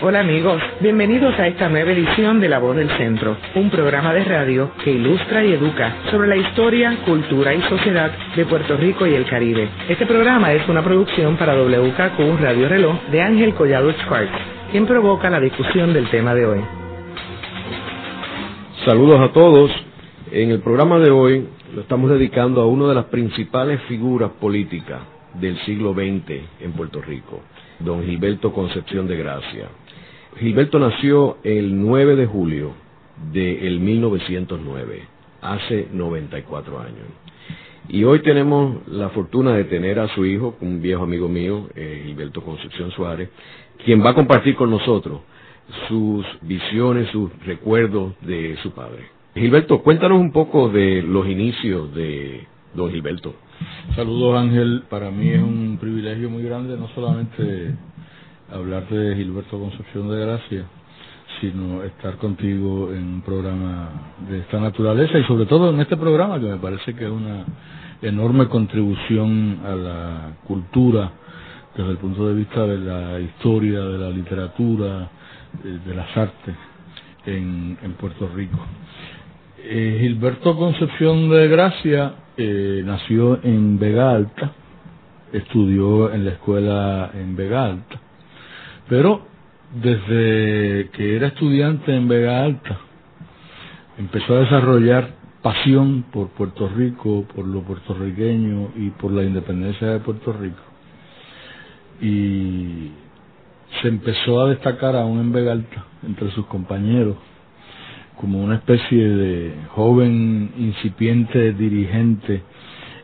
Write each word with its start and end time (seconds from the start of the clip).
Hola 0.00 0.20
amigos, 0.20 0.62
bienvenidos 0.78 1.36
a 1.40 1.48
esta 1.48 1.68
nueva 1.68 1.90
edición 1.90 2.38
de 2.38 2.48
La 2.48 2.60
Voz 2.60 2.76
del 2.76 2.88
Centro, 2.98 3.36
un 3.56 3.68
programa 3.68 4.14
de 4.14 4.22
radio 4.22 4.70
que 4.84 4.92
ilustra 4.92 5.44
y 5.44 5.52
educa 5.54 5.92
sobre 6.12 6.28
la 6.28 6.36
historia, 6.36 6.98
cultura 7.04 7.52
y 7.52 7.60
sociedad 7.62 8.12
de 8.36 8.46
Puerto 8.46 8.76
Rico 8.76 9.08
y 9.08 9.14
el 9.14 9.26
Caribe. 9.26 9.68
Este 9.88 10.06
programa 10.06 10.52
es 10.52 10.68
una 10.68 10.84
producción 10.84 11.36
para 11.36 11.56
WKQ 11.56 12.40
Radio 12.40 12.68
Reloj 12.68 12.94
de 13.10 13.22
Ángel 13.22 13.54
Collado 13.54 13.90
Schwartz, 13.90 14.30
quien 14.70 14.86
provoca 14.86 15.30
la 15.30 15.40
discusión 15.40 15.92
del 15.92 16.08
tema 16.10 16.32
de 16.32 16.46
hoy. 16.46 16.60
Saludos 18.84 19.20
a 19.20 19.32
todos. 19.32 19.72
En 20.30 20.52
el 20.52 20.60
programa 20.60 21.00
de 21.00 21.10
hoy 21.10 21.48
lo 21.74 21.80
estamos 21.80 22.08
dedicando 22.08 22.60
a 22.60 22.66
una 22.66 22.86
de 22.86 22.94
las 22.94 23.06
principales 23.06 23.82
figuras 23.88 24.30
políticas 24.40 25.00
del 25.34 25.58
siglo 25.64 25.92
XX 25.92 26.40
en 26.60 26.72
Puerto 26.76 27.02
Rico, 27.02 27.40
don 27.80 28.04
Gilberto 28.04 28.52
Concepción 28.52 29.08
de 29.08 29.16
Gracia. 29.16 29.66
Gilberto 30.38 30.78
nació 30.78 31.38
el 31.42 31.80
9 31.80 32.14
de 32.14 32.26
julio 32.26 32.72
del 33.32 33.80
1909, 33.80 35.02
hace 35.40 35.88
94 35.92 36.78
años. 36.78 37.06
Y 37.88 38.04
hoy 38.04 38.20
tenemos 38.22 38.86
la 38.86 39.08
fortuna 39.08 39.54
de 39.54 39.64
tener 39.64 39.98
a 39.98 40.06
su 40.14 40.24
hijo, 40.24 40.56
un 40.60 40.80
viejo 40.80 41.02
amigo 41.02 41.28
mío, 41.28 41.68
eh, 41.74 42.02
Gilberto 42.06 42.42
Concepción 42.42 42.92
Suárez, 42.92 43.30
quien 43.84 44.04
va 44.04 44.10
a 44.10 44.14
compartir 44.14 44.54
con 44.54 44.70
nosotros 44.70 45.22
sus 45.88 46.24
visiones, 46.42 47.10
sus 47.10 47.30
recuerdos 47.44 48.14
de 48.20 48.56
su 48.62 48.70
padre. 48.72 49.08
Gilberto, 49.34 49.82
cuéntanos 49.82 50.20
un 50.20 50.30
poco 50.30 50.68
de 50.68 51.02
los 51.02 51.26
inicios 51.26 51.92
de 51.94 52.46
don 52.74 52.92
Gilberto. 52.92 53.34
Saludos 53.96 54.38
Ángel, 54.38 54.84
para 54.88 55.10
mí 55.10 55.30
es 55.30 55.42
un 55.42 55.78
privilegio 55.80 56.30
muy 56.30 56.44
grande 56.44 56.76
no 56.76 56.86
solamente 56.94 57.74
hablar 58.52 58.88
de 58.88 59.14
Gilberto 59.16 59.58
Concepción 59.58 60.08
de 60.08 60.20
Gracia, 60.20 60.64
sino 61.40 61.82
estar 61.82 62.16
contigo 62.16 62.92
en 62.92 63.04
un 63.04 63.22
programa 63.22 64.14
de 64.28 64.40
esta 64.40 64.58
naturaleza 64.58 65.18
y 65.18 65.24
sobre 65.24 65.46
todo 65.46 65.70
en 65.70 65.80
este 65.80 65.96
programa 65.96 66.40
que 66.40 66.46
me 66.46 66.56
parece 66.56 66.94
que 66.94 67.04
es 67.04 67.10
una 67.10 67.44
enorme 68.02 68.48
contribución 68.48 69.60
a 69.64 69.74
la 69.74 70.32
cultura 70.46 71.12
desde 71.76 71.90
el 71.90 71.98
punto 71.98 72.26
de 72.26 72.34
vista 72.34 72.66
de 72.66 72.78
la 72.78 73.20
historia, 73.20 73.80
de 73.80 73.98
la 73.98 74.10
literatura, 74.10 75.10
eh, 75.64 75.78
de 75.86 75.94
las 75.94 76.16
artes 76.16 76.54
en, 77.26 77.76
Puerto 78.00 78.28
Rico. 78.34 78.58
Eh, 79.58 79.98
Gilberto 80.00 80.56
Concepción 80.56 81.28
de 81.28 81.48
Gracia 81.48 82.14
eh, 82.36 82.82
nació 82.84 83.40
en 83.42 83.78
Vega 83.78 84.10
Alta, 84.12 84.52
estudió 85.32 86.12
en 86.12 86.24
la 86.24 86.30
escuela 86.32 87.10
en 87.14 87.36
Vega 87.36 87.66
Alta 87.66 88.07
pero 88.88 89.22
desde 89.74 90.90
que 90.90 91.16
era 91.16 91.28
estudiante 91.28 91.94
en 91.94 92.08
Vega 92.08 92.42
Alta, 92.42 92.78
empezó 93.98 94.36
a 94.36 94.40
desarrollar 94.40 95.10
pasión 95.42 96.04
por 96.12 96.28
Puerto 96.30 96.68
Rico, 96.68 97.26
por 97.34 97.46
lo 97.46 97.62
puertorriqueño 97.62 98.70
y 98.76 98.90
por 98.90 99.12
la 99.12 99.22
independencia 99.22 99.88
de 99.88 100.00
Puerto 100.00 100.32
Rico. 100.32 100.62
Y 102.00 102.90
se 103.82 103.88
empezó 103.88 104.40
a 104.40 104.48
destacar 104.48 104.96
aún 104.96 105.20
en 105.20 105.32
Vega 105.32 105.52
Alta, 105.52 105.84
entre 106.06 106.30
sus 106.30 106.46
compañeros, 106.46 107.16
como 108.16 108.42
una 108.42 108.56
especie 108.56 109.08
de 109.08 109.54
joven 109.70 110.52
incipiente 110.56 111.52
dirigente 111.52 112.42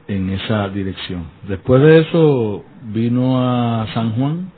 en 0.09 0.31
esa 0.31 0.69
dirección. 0.69 1.25
Después 1.49 1.83
de 1.83 2.01
eso 2.01 2.65
vino 2.93 3.39
a 3.41 3.87
San 3.95 4.13
Juan 4.13 4.51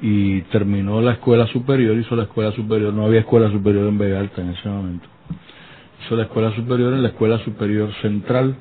y 0.00 0.42
terminó 0.42 1.00
la 1.00 1.12
escuela 1.12 1.46
superior, 1.48 1.96
hizo 1.96 2.16
la 2.16 2.24
escuela 2.24 2.52
superior, 2.52 2.92
no 2.92 3.06
había 3.06 3.20
escuela 3.20 3.50
superior 3.50 3.88
en 3.88 3.98
Vega 3.98 4.20
Alta 4.20 4.42
en 4.42 4.50
ese 4.50 4.68
momento. 4.68 5.06
Hizo 6.04 6.16
la 6.16 6.24
escuela 6.24 6.54
superior 6.54 6.92
en 6.92 7.02
la 7.02 7.08
escuela 7.08 7.38
superior 7.44 7.90
central 8.02 8.56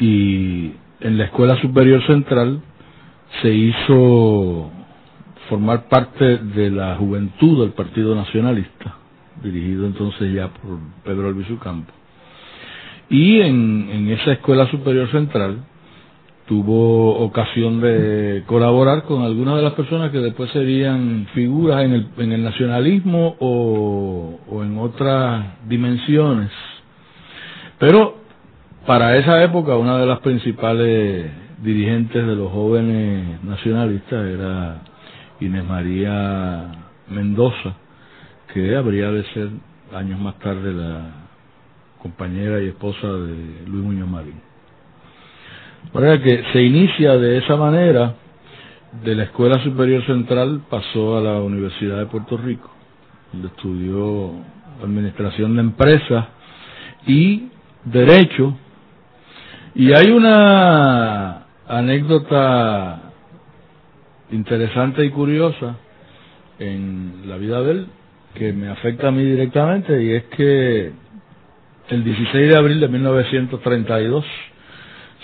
y 0.00 0.72
en 1.00 1.18
la 1.18 1.24
escuela 1.24 1.60
superior 1.60 2.04
central 2.06 2.60
se 3.42 3.52
hizo 3.52 4.70
formar 5.48 5.88
parte 5.88 6.38
de 6.38 6.70
la 6.70 6.96
juventud 6.96 7.60
del 7.62 7.72
Partido 7.72 8.14
Nacionalista, 8.14 8.96
dirigido 9.42 9.86
entonces 9.86 10.32
ya 10.34 10.48
por 10.48 10.78
Pedro 11.04 11.28
Albizu 11.28 11.58
Campo. 11.58 11.92
Y 13.08 13.40
en, 13.40 13.88
en 13.90 14.08
esa 14.10 14.32
escuela 14.32 14.70
superior 14.70 15.10
central 15.10 15.64
tuvo 16.48 17.18
ocasión 17.18 17.80
de 17.82 18.42
colaborar 18.46 19.02
con 19.02 19.22
algunas 19.22 19.56
de 19.56 19.62
las 19.62 19.74
personas 19.74 20.10
que 20.10 20.18
después 20.18 20.50
serían 20.50 21.26
figuras 21.34 21.84
en 21.84 21.92
el, 21.92 22.06
en 22.16 22.32
el 22.32 22.42
nacionalismo 22.42 23.36
o, 23.38 24.40
o 24.48 24.62
en 24.64 24.78
otras 24.78 25.44
dimensiones. 25.68 26.50
Pero 27.78 28.16
para 28.86 29.18
esa 29.18 29.42
época 29.44 29.76
una 29.76 29.98
de 29.98 30.06
las 30.06 30.20
principales 30.20 31.30
dirigentes 31.62 32.26
de 32.26 32.34
los 32.34 32.50
jóvenes 32.50 33.44
nacionalistas 33.44 34.24
era 34.26 34.82
Inés 35.40 35.64
María 35.66 36.72
Mendoza, 37.10 37.74
que 38.54 38.74
habría 38.74 39.10
de 39.10 39.22
ser 39.34 39.48
años 39.94 40.18
más 40.18 40.38
tarde 40.38 40.72
la 40.72 41.10
compañera 42.00 42.62
y 42.62 42.68
esposa 42.68 43.06
de 43.06 43.64
Luis 43.66 43.84
Muñoz 43.84 44.08
Marín. 44.08 44.47
De 45.92 46.20
que 46.20 46.44
se 46.52 46.62
inicia 46.62 47.16
de 47.16 47.38
esa 47.38 47.56
manera, 47.56 48.14
de 49.04 49.14
la 49.14 49.24
Escuela 49.24 49.62
Superior 49.62 50.04
Central 50.06 50.62
pasó 50.68 51.18
a 51.18 51.20
la 51.20 51.40
Universidad 51.40 51.98
de 51.98 52.06
Puerto 52.06 52.36
Rico, 52.36 52.70
donde 53.32 53.48
estudió 53.48 54.32
Administración 54.82 55.56
de 55.56 55.60
Empresas 55.62 56.26
y 57.06 57.48
Derecho. 57.84 58.56
Y 59.74 59.92
hay 59.92 60.10
una 60.10 61.46
anécdota 61.66 63.12
interesante 64.30 65.04
y 65.04 65.10
curiosa 65.10 65.76
en 66.58 67.22
la 67.26 67.36
vida 67.36 67.60
de 67.62 67.70
él 67.70 67.86
que 68.34 68.52
me 68.52 68.68
afecta 68.68 69.08
a 69.08 69.10
mí 69.10 69.24
directamente 69.24 70.02
y 70.02 70.12
es 70.12 70.24
que 70.24 70.92
el 71.88 72.04
16 72.04 72.48
de 72.48 72.56
abril 72.56 72.80
de 72.80 72.88
1932 72.88 74.24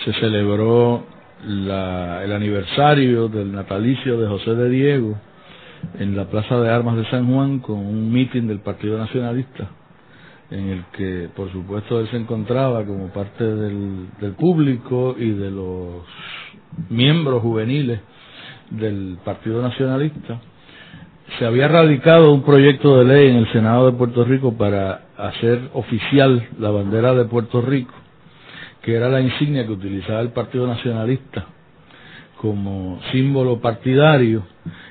se 0.04 0.12
celebró 0.14 1.04
el 1.46 2.32
aniversario 2.32 3.28
del 3.28 3.52
natalicio 3.52 4.18
de 4.18 4.28
José 4.28 4.54
de 4.54 4.70
Diego 4.70 5.18
en 5.98 6.16
la 6.16 6.24
Plaza 6.26 6.58
de 6.58 6.70
Armas 6.70 6.96
de 6.96 7.04
San 7.10 7.30
Juan 7.30 7.58
con 7.58 7.76
un 7.76 8.10
mitin 8.10 8.48
del 8.48 8.60
Partido 8.60 8.98
Nacionalista 8.98 9.68
en 10.50 10.68
el 10.68 10.84
que 10.92 11.28
por 11.34 11.50
supuesto 11.52 12.00
él 12.00 12.08
se 12.10 12.16
encontraba 12.16 12.84
como 12.84 13.08
parte 13.08 13.44
del, 13.44 14.08
del 14.20 14.32
público 14.32 15.14
y 15.18 15.30
de 15.30 15.50
los 15.50 16.02
miembros 16.90 17.42
juveniles 17.42 18.00
del 18.70 19.18
Partido 19.24 19.62
Nacionalista. 19.62 20.40
Se 21.38 21.46
había 21.46 21.68
radicado 21.68 22.32
un 22.32 22.42
proyecto 22.42 22.98
de 22.98 23.04
ley 23.04 23.30
en 23.30 23.36
el 23.36 23.52
Senado 23.52 23.86
de 23.86 23.96
Puerto 23.96 24.24
Rico 24.24 24.56
para 24.56 25.06
hacer 25.16 25.70
oficial 25.72 26.48
la 26.58 26.70
bandera 26.70 27.14
de 27.14 27.24
Puerto 27.24 27.60
Rico 27.62 27.94
que 28.84 28.94
era 28.94 29.08
la 29.08 29.20
insignia 29.20 29.64
que 29.66 29.72
utilizaba 29.72 30.20
el 30.20 30.30
Partido 30.30 30.66
Nacionalista 30.66 31.46
como 32.36 33.00
símbolo 33.10 33.58
partidario, 33.58 34.42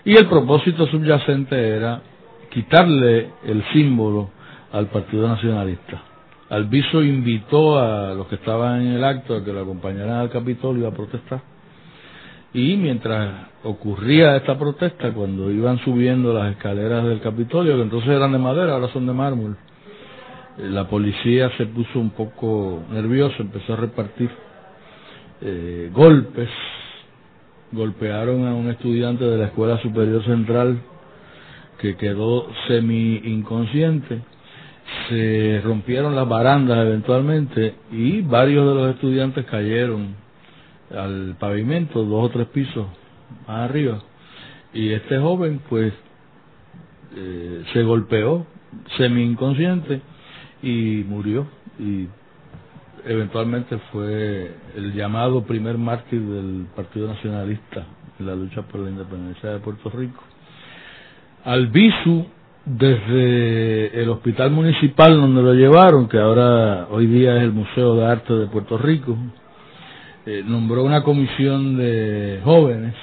y 0.03 0.15
el 0.15 0.25
propósito 0.25 0.87
subyacente 0.87 1.55
era 1.55 2.01
quitarle 2.49 3.29
el 3.45 3.63
símbolo 3.71 4.31
al 4.71 4.87
Partido 4.87 5.27
Nacionalista. 5.27 6.01
Alviso 6.49 7.03
invitó 7.03 7.77
a 7.77 8.15
los 8.15 8.27
que 8.27 8.35
estaban 8.35 8.81
en 8.81 8.93
el 8.93 9.03
acto 9.03 9.35
a 9.35 9.45
que 9.45 9.53
lo 9.53 9.61
acompañaran 9.61 10.17
al 10.17 10.31
Capitolio 10.31 10.87
a 10.87 10.91
protestar. 10.91 11.41
Y 12.55 12.75
mientras 12.75 13.49
ocurría 13.63 14.35
esta 14.35 14.57
protesta, 14.57 15.11
cuando 15.11 15.51
iban 15.51 15.77
subiendo 15.79 16.33
las 16.33 16.51
escaleras 16.51 17.05
del 17.05 17.21
Capitolio, 17.21 17.75
que 17.75 17.83
entonces 17.83 18.09
eran 18.09 18.31
de 18.31 18.39
madera, 18.39 18.73
ahora 18.73 18.87
son 18.89 19.05
de 19.05 19.13
mármol, 19.13 19.57
la 20.57 20.87
policía 20.87 21.49
se 21.57 21.65
puso 21.65 21.99
un 21.99 22.11
poco 22.11 22.83
nerviosa, 22.91 23.35
empezó 23.39 23.73
a 23.73 23.77
repartir 23.77 24.29
eh, 25.41 25.89
golpes, 25.91 26.49
golpearon 27.71 28.47
a 28.47 28.53
un 28.53 28.69
estudiante 28.69 29.23
de 29.23 29.37
la 29.37 29.45
Escuela 29.45 29.81
Superior 29.81 30.23
Central 30.23 30.79
que 31.79 31.97
quedó 31.97 32.47
semi 32.67 33.21
inconsciente, 33.25 34.21
se 35.09 35.59
rompieron 35.63 36.15
las 36.15 36.27
barandas 36.27 36.77
eventualmente 36.77 37.75
y 37.91 38.21
varios 38.21 38.67
de 38.67 38.75
los 38.75 38.93
estudiantes 38.93 39.45
cayeron 39.45 40.15
al 40.95 41.35
pavimento, 41.39 42.03
dos 42.03 42.25
o 42.25 42.29
tres 42.29 42.47
pisos 42.47 42.85
más 43.47 43.69
arriba. 43.69 44.03
Y 44.71 44.91
este 44.91 45.17
joven 45.17 45.61
pues 45.67 45.93
eh, 47.15 47.63
se 47.73 47.81
golpeó 47.81 48.45
semi 48.97 49.23
inconsciente 49.23 50.01
y 50.63 51.03
murió 51.07 51.45
y 51.77 52.07
eventualmente 53.05 53.77
fue 53.91 54.51
el 54.75 54.93
llamado 54.93 55.43
primer 55.43 55.77
mártir 55.77 56.21
del 56.21 56.67
Partido 56.75 57.09
Nacionalista 57.09 57.85
en 58.19 58.25
la 58.25 58.35
lucha 58.35 58.61
por 58.63 58.79
la 58.79 58.89
independencia 58.89 59.49
de 59.51 59.59
Puerto 59.59 59.89
Rico. 59.89 60.23
al 61.43 61.67
BISU 61.67 62.25
desde 62.65 64.01
el 64.01 64.09
hospital 64.09 64.51
municipal 64.51 65.19
donde 65.19 65.41
lo 65.41 65.53
llevaron, 65.53 66.07
que 66.07 66.17
ahora 66.17 66.87
hoy 66.89 67.07
día 67.07 67.35
es 67.35 67.43
el 67.43 67.51
Museo 67.51 67.95
de 67.95 68.05
Arte 68.05 68.33
de 68.33 68.47
Puerto 68.47 68.77
Rico, 68.77 69.17
eh, 70.25 70.41
nombró 70.45 70.85
una 70.85 71.03
comisión 71.03 71.75
de 71.75 72.39
jóvenes, 72.45 72.95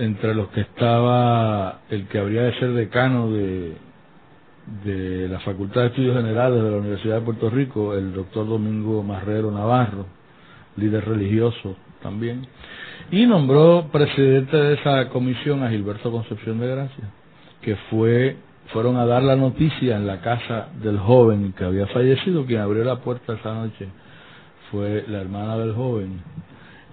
entre 0.00 0.34
los 0.34 0.48
que 0.48 0.62
estaba 0.62 1.82
el 1.90 2.08
que 2.08 2.18
habría 2.18 2.42
de 2.42 2.58
ser 2.58 2.72
decano 2.72 3.30
de, 3.30 3.76
de 4.84 5.28
la 5.28 5.40
Facultad 5.40 5.82
de 5.82 5.86
Estudios 5.88 6.16
Generales 6.16 6.62
de 6.62 6.70
la 6.70 6.76
Universidad 6.76 7.16
de 7.16 7.20
Puerto 7.22 7.50
Rico, 7.50 7.94
el 7.94 8.12
doctor 8.12 8.46
Domingo 8.46 9.02
Marrero 9.02 9.50
Navarro, 9.50 10.06
líder 10.76 11.06
religioso 11.06 11.76
también, 12.02 12.46
y 13.10 13.26
nombró 13.26 13.88
presidente 13.92 14.56
de 14.56 14.74
esa 14.74 15.08
comisión 15.08 15.62
a 15.62 15.70
Gilberto 15.70 16.10
Concepción 16.10 16.60
de 16.60 16.68
Gracia, 16.68 17.04
que 17.60 17.76
fue 17.90 18.36
fueron 18.72 18.96
a 18.96 19.04
dar 19.04 19.22
la 19.24 19.34
noticia 19.34 19.96
en 19.96 20.06
la 20.06 20.20
casa 20.20 20.68
del 20.80 20.98
joven 20.98 21.52
que 21.56 21.64
había 21.64 21.88
fallecido, 21.88 22.46
quien 22.46 22.60
abrió 22.60 22.84
la 22.84 23.00
puerta 23.00 23.34
esa 23.34 23.52
noche 23.52 23.88
fue 24.70 25.04
la 25.08 25.20
hermana 25.20 25.56
del 25.58 25.74
joven 25.74 26.22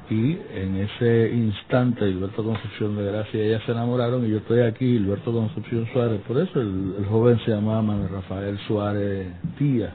y 0.09 0.39
en 0.54 0.77
ese 0.77 1.33
instante 1.33 2.06
Gilberto 2.06 2.44
Concepción 2.44 2.95
de 2.95 3.06
Gracia 3.06 3.44
y 3.44 3.48
ella 3.50 3.62
se 3.65 3.74
enamoraron 3.74 4.25
y 4.25 4.30
yo 4.30 4.38
estoy 4.38 4.62
aquí, 4.62 4.86
Gilberto 4.86 5.33
Concepción 5.33 5.88
Suárez, 5.92 6.21
por 6.27 6.38
eso 6.38 6.62
el, 6.62 7.06
joven 7.09 7.39
se 7.44 7.51
llamaba 7.51 7.81
Manuel 7.81 8.09
Rafael 8.09 8.57
Suárez 8.68 9.27
Díaz 9.59 9.94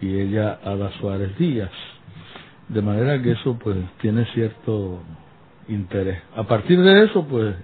y 0.00 0.18
ella 0.18 0.58
Ada 0.64 0.90
Suárez 0.98 1.38
Díaz. 1.38 1.70
De 2.68 2.82
manera 2.82 3.22
que 3.22 3.32
eso 3.32 3.58
pues 3.62 3.76
tiene 4.00 4.24
cierto 4.34 5.00
interés. 5.68 6.18
A 6.34 6.42
partir 6.42 6.80
de 6.80 7.04
eso 7.04 7.24
pues 7.28 7.54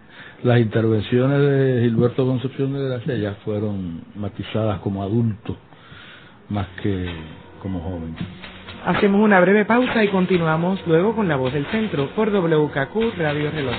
las 0.44 0.60
intervenciones 0.60 1.40
de 1.40 1.80
Gilberto 1.82 2.24
Concepción 2.24 2.72
de 2.72 2.88
Gracia 2.88 3.16
ya 3.16 3.34
fueron 3.44 4.04
matizadas 4.14 4.78
como 4.80 5.02
adulto 5.02 5.56
más 6.50 6.68
que 6.82 7.06
como 7.60 7.80
joven. 7.80 8.14
Hacemos 8.84 9.20
una 9.20 9.40
breve 9.40 9.64
pausa 9.64 10.02
y 10.02 10.08
continuamos 10.08 10.80
luego 10.86 11.14
con 11.14 11.28
la 11.28 11.36
voz 11.36 11.52
del 11.52 11.66
centro 11.66 12.08
por 12.14 12.30
WKQ 12.30 13.18
Radio 13.18 13.50
Reloj. 13.50 13.76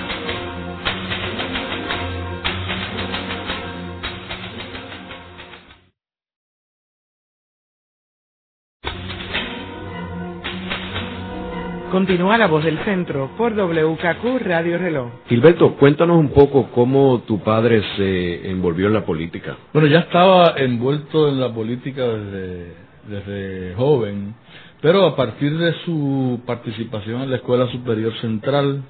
Continúa 11.90 12.38
la 12.38 12.46
voz 12.46 12.62
del 12.62 12.78
centro 12.84 13.30
por 13.36 13.52
WKQ 13.52 14.38
Radio 14.44 14.78
Reloj. 14.78 15.10
Gilberto, 15.28 15.74
cuéntanos 15.74 16.18
un 16.18 16.28
poco 16.28 16.70
cómo 16.70 17.22
tu 17.26 17.40
padre 17.40 17.82
se 17.96 18.48
envolvió 18.48 18.86
en 18.86 18.92
la 18.94 19.04
política. 19.04 19.56
Bueno, 19.72 19.88
ya 19.88 19.98
estaba 19.98 20.54
envuelto 20.56 21.28
en 21.28 21.40
la 21.40 21.52
política 21.52 22.06
desde, 22.06 22.74
desde 23.08 23.74
joven. 23.74 24.34
Pero 24.80 25.06
a 25.06 25.16
partir 25.16 25.56
de 25.58 25.74
su 25.84 26.40
participación 26.46 27.22
en 27.22 27.30
la 27.30 27.36
Escuela 27.36 27.70
Superior 27.70 28.14
Central 28.20 28.82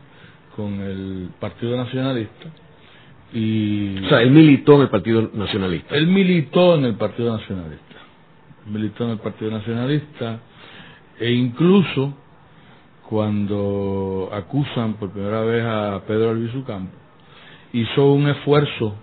con 0.54 0.80
el 0.80 1.30
Partido 1.40 1.76
Nacionalista, 1.76 2.46
y 3.32 4.04
o 4.04 4.08
sea, 4.08 4.22
él 4.22 4.30
militó 4.30 4.76
en 4.76 4.82
el 4.82 4.88
Partido 4.88 5.30
Nacionalista. 5.32 5.94
Él 5.94 6.06
militó 6.06 6.74
en 6.76 6.84
el 6.84 6.94
Partido 6.94 7.36
Nacionalista. 7.36 7.96
Militó 8.66 9.04
en 9.04 9.10
el 9.10 9.18
Partido 9.18 9.50
Nacionalista 9.50 10.40
e 11.18 11.30
incluso 11.32 12.14
cuando 13.08 14.28
acusan 14.32 14.94
por 14.94 15.10
primera 15.10 15.42
vez 15.42 15.64
a 15.64 16.02
Pedro 16.06 16.30
Albizu 16.30 16.64
Campo, 16.64 16.92
hizo 17.72 18.12
un 18.12 18.28
esfuerzo 18.28 18.94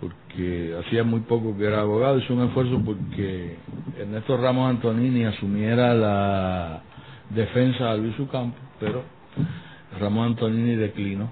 porque 0.00 0.76
hacía 0.80 1.04
muy 1.04 1.20
poco 1.20 1.56
que 1.56 1.64
era 1.64 1.80
abogado, 1.80 2.18
hizo 2.18 2.34
un 2.34 2.46
esfuerzo 2.46 2.80
porque 2.84 3.56
Ernesto 3.98 4.36
Ramos 4.36 4.70
Antonini 4.70 5.24
asumiera 5.24 5.94
la 5.94 6.82
defensa 7.30 7.84
de 7.84 7.90
Albizu 7.90 8.26
Campo, 8.28 8.56
pero 8.80 9.02
Ramos 9.98 10.26
Antonini 10.26 10.74
declinó 10.76 11.30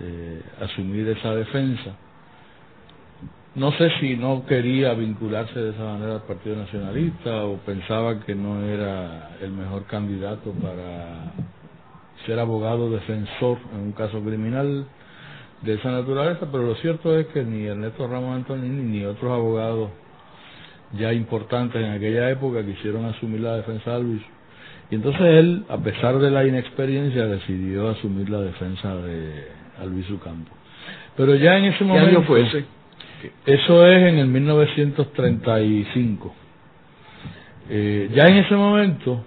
eh, 0.00 0.42
asumir 0.60 1.08
esa 1.08 1.34
defensa. 1.34 1.96
No 3.54 3.72
sé 3.72 3.90
si 4.00 4.16
no 4.16 4.44
quería 4.44 4.92
vincularse 4.92 5.58
de 5.58 5.70
esa 5.70 5.82
manera 5.82 6.14
al 6.14 6.22
Partido 6.22 6.56
Nacionalista 6.56 7.46
o 7.46 7.56
pensaba 7.58 8.20
que 8.20 8.34
no 8.34 8.62
era 8.62 9.30
el 9.40 9.50
mejor 9.50 9.86
candidato 9.86 10.52
para 10.52 11.32
ser 12.26 12.38
abogado 12.38 12.90
defensor 12.90 13.58
en 13.74 13.80
un 13.80 13.92
caso 13.92 14.20
criminal 14.22 14.86
de 15.66 15.74
esa 15.74 15.90
naturaleza, 15.90 16.46
pero 16.50 16.64
lo 16.64 16.76
cierto 16.76 17.14
es 17.18 17.26
que 17.26 17.42
ni 17.42 17.66
Ernesto 17.66 18.06
Ramos 18.06 18.36
Antonini 18.36 18.84
ni 18.84 19.04
otros 19.04 19.32
abogados 19.32 19.90
ya 20.92 21.12
importantes 21.12 21.82
en 21.82 21.90
aquella 21.90 22.30
época 22.30 22.64
quisieron 22.64 23.04
asumir 23.06 23.40
la 23.40 23.56
defensa 23.56 23.90
de 23.90 23.96
Alviso. 23.96 24.26
Y 24.90 24.94
entonces 24.94 25.22
él, 25.22 25.64
a 25.68 25.78
pesar 25.78 26.18
de 26.18 26.30
la 26.30 26.46
inexperiencia, 26.46 27.26
decidió 27.26 27.88
asumir 27.88 28.30
la 28.30 28.40
defensa 28.40 28.94
de 28.94 29.48
Alviso 29.80 30.20
Campo. 30.20 30.52
Pero 31.16 31.34
ya 31.34 31.58
en 31.58 31.64
ese 31.64 31.82
momento... 31.82 32.10
¿Qué 32.10 32.16
año 32.16 32.24
fue 32.24 32.42
ese? 32.42 32.64
Eso 33.44 33.84
es 33.88 34.08
en 34.08 34.18
el 34.18 34.28
1935. 34.28 36.32
Eh, 37.68 38.08
ya 38.14 38.26
en 38.26 38.36
ese 38.36 38.54
momento 38.54 39.24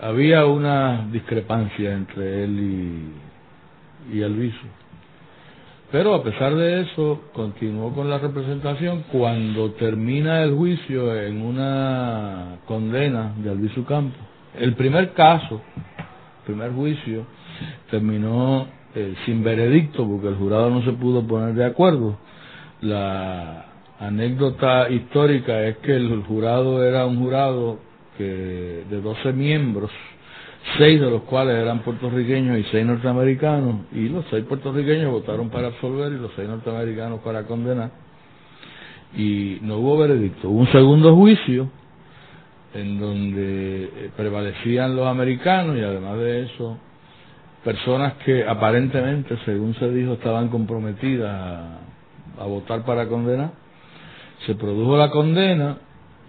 había 0.00 0.46
una 0.46 1.08
discrepancia 1.10 1.92
entre 1.92 2.44
él 2.44 3.10
y, 4.12 4.16
y 4.16 4.22
Alviso 4.22 4.83
pero 5.94 6.12
a 6.12 6.24
pesar 6.24 6.56
de 6.56 6.80
eso, 6.80 7.20
continuó 7.32 7.94
con 7.94 8.10
la 8.10 8.18
representación 8.18 9.04
cuando 9.12 9.74
termina 9.74 10.42
el 10.42 10.52
juicio 10.52 11.16
en 11.22 11.40
una 11.40 12.56
condena 12.66 13.32
de 13.36 13.50
Albizu 13.50 13.84
Campo. 13.84 14.16
El 14.58 14.74
primer 14.74 15.12
caso, 15.12 15.62
el 15.76 16.44
primer 16.46 16.72
juicio, 16.72 17.26
terminó 17.92 18.66
eh, 18.92 19.14
sin 19.24 19.44
veredicto 19.44 20.04
porque 20.04 20.26
el 20.26 20.34
jurado 20.34 20.68
no 20.68 20.82
se 20.82 20.94
pudo 20.94 21.24
poner 21.24 21.54
de 21.54 21.64
acuerdo. 21.64 22.18
La 22.80 23.66
anécdota 24.00 24.90
histórica 24.90 25.62
es 25.62 25.76
que 25.76 25.94
el 25.94 26.24
jurado 26.24 26.82
era 26.82 27.06
un 27.06 27.20
jurado 27.20 27.78
que 28.18 28.82
de 28.90 29.00
12 29.00 29.32
miembros 29.32 29.92
seis 30.78 31.00
de 31.00 31.10
los 31.10 31.22
cuales 31.22 31.56
eran 31.56 31.80
puertorriqueños 31.80 32.58
y 32.58 32.64
seis 32.70 32.86
norteamericanos, 32.86 33.86
y 33.92 34.08
los 34.08 34.24
seis 34.30 34.44
puertorriqueños 34.44 35.10
votaron 35.12 35.50
para 35.50 35.68
absolver 35.68 36.12
y 36.12 36.18
los 36.18 36.32
seis 36.34 36.48
norteamericanos 36.48 37.20
para 37.20 37.44
condenar, 37.44 37.90
y 39.16 39.58
no 39.62 39.78
hubo 39.78 39.98
veredicto. 39.98 40.48
Hubo 40.48 40.60
un 40.60 40.72
segundo 40.72 41.14
juicio 41.14 41.70
en 42.74 42.98
donde 42.98 43.84
eh, 43.84 44.10
prevalecían 44.16 44.96
los 44.96 45.06
americanos 45.06 45.76
y 45.76 45.82
además 45.82 46.18
de 46.18 46.42
eso, 46.42 46.78
personas 47.62 48.14
que 48.24 48.44
aparentemente, 48.44 49.36
según 49.44 49.74
se 49.76 49.90
dijo, 49.90 50.14
estaban 50.14 50.48
comprometidas 50.48 51.30
a, 51.30 51.78
a 52.42 52.46
votar 52.46 52.84
para 52.84 53.06
condenar. 53.06 53.52
Se 54.46 54.56
produjo 54.56 54.96
la 54.96 55.10
condena 55.10 55.78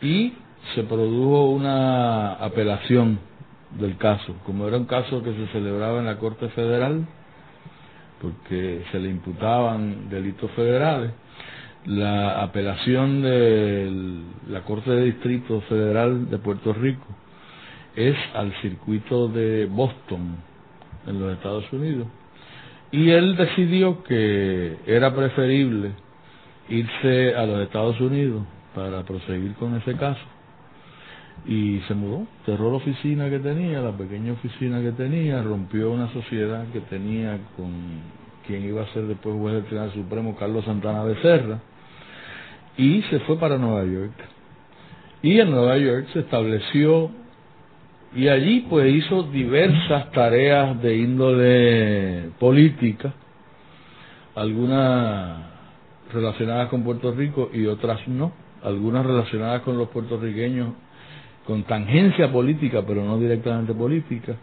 y 0.01 0.33
se 0.75 0.83
produjo 0.83 1.49
una 1.49 2.33
apelación 2.33 3.19
del 3.79 3.97
caso. 3.97 4.35
Como 4.45 4.67
era 4.67 4.77
un 4.77 4.85
caso 4.85 5.23
que 5.23 5.33
se 5.33 5.47
celebraba 5.47 5.99
en 5.99 6.05
la 6.05 6.17
Corte 6.17 6.49
Federal, 6.49 7.05
porque 8.21 8.83
se 8.91 8.99
le 8.99 9.09
imputaban 9.09 10.09
delitos 10.09 10.49
federales, 10.51 11.11
la 11.85 12.41
apelación 12.41 13.21
de 13.21 14.21
la 14.49 14.61
Corte 14.61 14.89
de 14.89 15.05
Distrito 15.05 15.61
Federal 15.61 16.29
de 16.29 16.37
Puerto 16.39 16.73
Rico 16.73 17.05
es 17.95 18.15
al 18.33 18.51
circuito 18.61 19.27
de 19.27 19.65
Boston, 19.65 20.37
en 21.05 21.19
los 21.19 21.33
Estados 21.33 21.71
Unidos. 21.71 22.07
Y 22.91 23.09
él 23.11 23.35
decidió 23.35 24.03
que 24.03 24.77
era 24.87 25.13
preferible 25.13 25.91
irse 26.69 27.35
a 27.35 27.45
los 27.45 27.61
Estados 27.61 27.99
Unidos 28.01 28.43
para 28.73 29.03
proseguir 29.03 29.53
con 29.55 29.75
ese 29.75 29.95
caso 29.95 30.34
y 31.47 31.79
se 31.87 31.93
mudó, 31.93 32.25
cerró 32.45 32.71
la 32.71 32.77
oficina 32.77 33.29
que 33.29 33.39
tenía, 33.39 33.79
la 33.79 33.91
pequeña 33.91 34.33
oficina 34.33 34.81
que 34.81 34.91
tenía, 34.93 35.43
rompió 35.43 35.91
una 35.91 36.11
sociedad 36.11 36.65
que 36.73 36.81
tenía 36.81 37.37
con 37.55 37.71
quien 38.47 38.63
iba 38.65 38.81
a 38.81 38.87
ser 38.93 39.03
después 39.03 39.35
juez 39.35 39.55
del 39.55 39.65
Tribunal 39.65 39.93
Supremo, 39.93 40.35
Carlos 40.35 40.65
Santana 40.65 41.03
Becerra, 41.03 41.59
y 42.77 43.01
se 43.03 43.19
fue 43.21 43.37
para 43.37 43.57
Nueva 43.57 43.83
York. 43.85 44.13
Y 45.21 45.39
en 45.39 45.51
Nueva 45.51 45.77
York 45.77 46.07
se 46.13 46.19
estableció 46.19 47.11
y 48.15 48.27
allí 48.27 48.65
pues 48.69 48.93
hizo 48.93 49.23
diversas 49.23 50.11
tareas 50.11 50.81
de 50.81 50.97
índole 50.97 52.29
política, 52.39 53.13
algunas 54.35 55.43
relacionadas 56.11 56.69
con 56.69 56.83
Puerto 56.83 57.11
Rico 57.11 57.49
y 57.53 57.65
otras 57.65 58.07
no, 58.07 58.31
algunas 58.63 59.05
relacionadas 59.05 59.61
con 59.61 59.77
los 59.77 59.89
puertorriqueños 59.89 60.73
con 61.45 61.63
tangencia 61.63 62.31
política, 62.31 62.83
pero 62.85 63.03
no 63.03 63.19
directamente 63.19 63.73
política. 63.73 64.35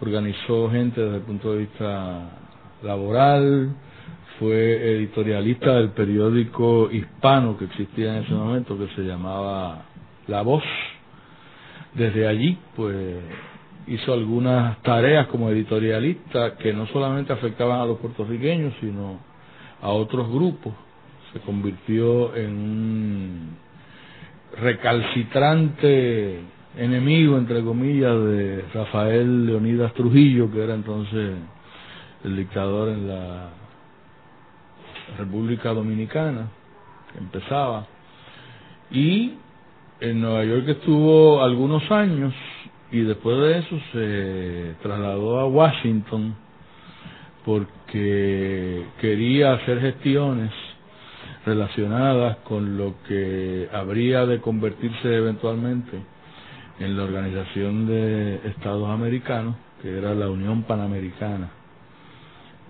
Organizó 0.00 0.70
gente 0.70 1.00
desde 1.00 1.16
el 1.16 1.22
punto 1.22 1.52
de 1.52 1.58
vista 1.58 2.30
laboral, 2.82 3.74
fue 4.38 4.96
editorialista 4.96 5.74
del 5.74 5.90
periódico 5.90 6.90
hispano 6.90 7.56
que 7.56 7.66
existía 7.66 8.16
en 8.16 8.24
ese 8.24 8.34
momento, 8.34 8.76
que 8.78 8.88
se 8.94 9.02
llamaba 9.02 9.84
La 10.26 10.42
Voz. 10.42 10.64
Desde 11.94 12.28
allí, 12.28 12.58
pues, 12.74 13.16
hizo 13.86 14.12
algunas 14.12 14.82
tareas 14.82 15.28
como 15.28 15.48
editorialista 15.48 16.56
que 16.56 16.74
no 16.74 16.86
solamente 16.88 17.32
afectaban 17.32 17.80
a 17.80 17.86
los 17.86 17.98
puertorriqueños, 17.98 18.74
sino 18.80 19.20
a 19.80 19.90
otros 19.90 20.28
grupos. 20.30 20.74
Se 21.32 21.40
convirtió 21.40 22.34
en 22.36 22.50
un 22.50 23.56
recalcitrante 24.60 26.40
enemigo, 26.76 27.38
entre 27.38 27.62
comillas, 27.62 28.14
de 28.24 28.64
Rafael 28.74 29.46
Leonidas 29.46 29.92
Trujillo, 29.94 30.50
que 30.50 30.62
era 30.62 30.74
entonces 30.74 31.36
el 32.24 32.36
dictador 32.36 32.88
en 32.90 33.08
la 33.08 33.50
República 35.18 35.72
Dominicana, 35.72 36.48
que 37.12 37.18
empezaba. 37.18 37.86
Y 38.90 39.34
en 40.00 40.20
Nueva 40.20 40.44
York 40.44 40.68
estuvo 40.68 41.42
algunos 41.42 41.90
años 41.90 42.34
y 42.92 43.00
después 43.00 43.36
de 43.38 43.58
eso 43.58 43.78
se 43.92 44.74
trasladó 44.82 45.40
a 45.40 45.46
Washington 45.46 46.34
porque 47.44 48.84
quería 49.00 49.54
hacer 49.54 49.80
gestiones 49.80 50.50
relacionadas 51.46 52.38
con 52.38 52.76
lo 52.76 52.94
que 53.06 53.68
habría 53.72 54.26
de 54.26 54.40
convertirse 54.40 55.14
eventualmente 55.14 55.96
en 56.80 56.96
la 56.96 57.04
Organización 57.04 57.86
de 57.86 58.40
Estados 58.48 58.90
Americanos, 58.90 59.54
que 59.80 59.96
era 59.96 60.12
la 60.14 60.28
Unión 60.28 60.64
Panamericana. 60.64 61.50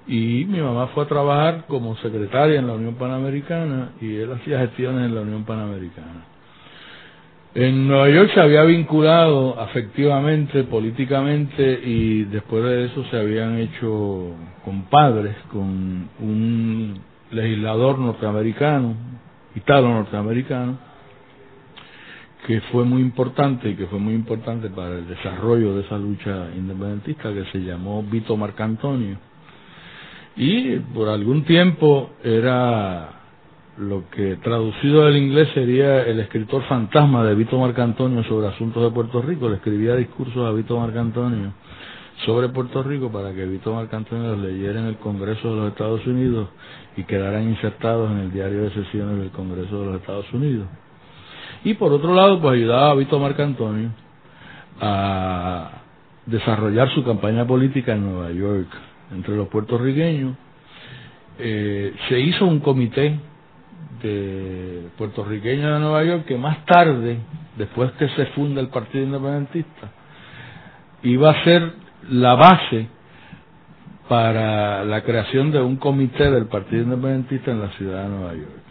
Y 0.07 0.45
mi 0.45 0.61
mamá 0.61 0.89
fue 0.89 1.05
a 1.05 1.09
trabajar 1.09 1.65
como 1.67 1.97
secretaria 1.97 2.61
en 2.61 2.67
la 2.67 2.75
Unión 2.75 2.95
Panamericana 2.97 3.93
y 4.01 4.15
él 4.17 4.33
hacía 4.33 4.61
gestiones 4.61 5.07
en 5.07 5.15
la 5.15 5.23
Unión 5.23 5.45
Panamericana. 5.45 6.27
En 7.55 7.89
Nueva 7.89 8.11
York 8.11 8.31
se 8.35 8.41
había 8.41 8.63
vinculado 8.65 9.59
afectivamente, 9.59 10.65
políticamente 10.65 11.81
y 11.83 12.25
después 12.25 12.63
de 12.63 12.85
eso 12.85 13.03
se 13.11 13.19
habían 13.19 13.57
hecho 13.59 14.35
compadres 14.63 15.35
con 15.51 16.11
un 16.21 17.01
legislador 17.31 17.99
norteamericano, 17.99 18.95
italo-norteamericano, 19.55 20.79
que 22.47 22.61
fue 22.73 22.85
muy 22.85 23.03
importante 23.03 23.71
y 23.71 23.75
que 23.75 23.87
fue 23.87 23.99
muy 23.99 24.15
importante 24.15 24.71
para 24.71 24.99
el 24.99 25.09
desarrollo 25.09 25.75
de 25.75 25.83
esa 25.83 25.99
lucha 25.99 26.49
independentista 26.57 27.33
que 27.33 27.45
se 27.47 27.59
llamó 27.59 28.03
Vito 28.03 28.37
Marcantonio. 28.37 29.19
Y 30.37 30.77
por 30.77 31.09
algún 31.09 31.45
tiempo 31.45 32.11
era 32.23 33.11
lo 33.79 34.09
que 34.11 34.37
traducido 34.37 35.05
del 35.07 35.17
inglés 35.17 35.49
sería 35.55 36.03
el 36.03 36.21
escritor 36.21 36.63
fantasma 36.65 37.25
de 37.25 37.35
Vito 37.35 37.59
Marcantonio 37.59 38.23
sobre 38.25 38.49
asuntos 38.49 38.83
de 38.83 38.91
Puerto 38.91 39.21
Rico. 39.23 39.49
Le 39.49 39.57
escribía 39.57 39.97
discursos 39.97 40.47
a 40.47 40.53
Vito 40.53 40.79
Marcantonio 40.79 41.53
sobre 42.25 42.49
Puerto 42.49 42.83
Rico 42.83 43.11
para 43.11 43.33
que 43.35 43.45
Vito 43.45 43.75
Marcantonio 43.75 44.29
los 44.35 44.39
leyera 44.39 44.81
en 44.81 44.87
el 44.87 44.97
Congreso 44.97 45.51
de 45.51 45.57
los 45.57 45.69
Estados 45.73 46.07
Unidos 46.07 46.49
y 46.97 47.05
quedaran 47.05 47.49
insertados 47.49 48.11
en 48.11 48.19
el 48.19 48.33
diario 48.33 48.63
de 48.63 48.71
sesiones 48.71 49.19
del 49.19 49.31
Congreso 49.31 49.81
de 49.81 49.87
los 49.87 50.01
Estados 50.01 50.33
Unidos. 50.33 50.67
Y 51.65 51.75
por 51.75 51.93
otro 51.93 52.15
lado, 52.15 52.41
pues 52.41 52.55
ayudaba 52.55 52.91
a 52.91 52.95
Vito 52.95 53.19
Marcantonio 53.19 53.91
a 54.81 55.83
desarrollar 56.27 56.89
su 56.95 57.05
campaña 57.05 57.47
política 57.47 57.93
en 57.93 58.03
Nueva 58.03 58.31
York 58.31 58.69
entre 59.13 59.37
los 59.37 59.49
puertorriqueños. 59.49 60.37
Eh, 61.39 61.95
se 62.09 62.19
hizo 62.19 62.47
un 62.47 62.61
comité 62.61 63.19
de 64.03 64.89
puertorriqueños 64.97 65.73
de 65.75 65.81
Nueva 65.81 66.05
York 66.05 66.25
que 66.25 66.37
más 66.37 66.65
tarde, 66.65 67.19
después 67.57 67.93
que 67.93 68.09
se 68.11 68.27
funda 68.27 68.61
el 68.61 68.69
Partido 68.69 69.05
Independentista, 69.05 69.91
iba 71.03 71.31
a 71.31 71.45
ser 71.45 71.86
la 72.11 72.35
base 72.35 72.89
para 74.09 74.85
la 74.85 75.03
creación 75.03 75.51
de 75.51 75.61
un 75.61 75.77
comité 75.77 76.31
del 76.31 76.47
Partido 76.47 76.83
Independentista 76.85 77.51
en 77.51 77.61
la 77.61 77.69
ciudad 77.71 78.05
de 78.05 78.09
Nueva 78.09 78.35
York. 78.35 78.67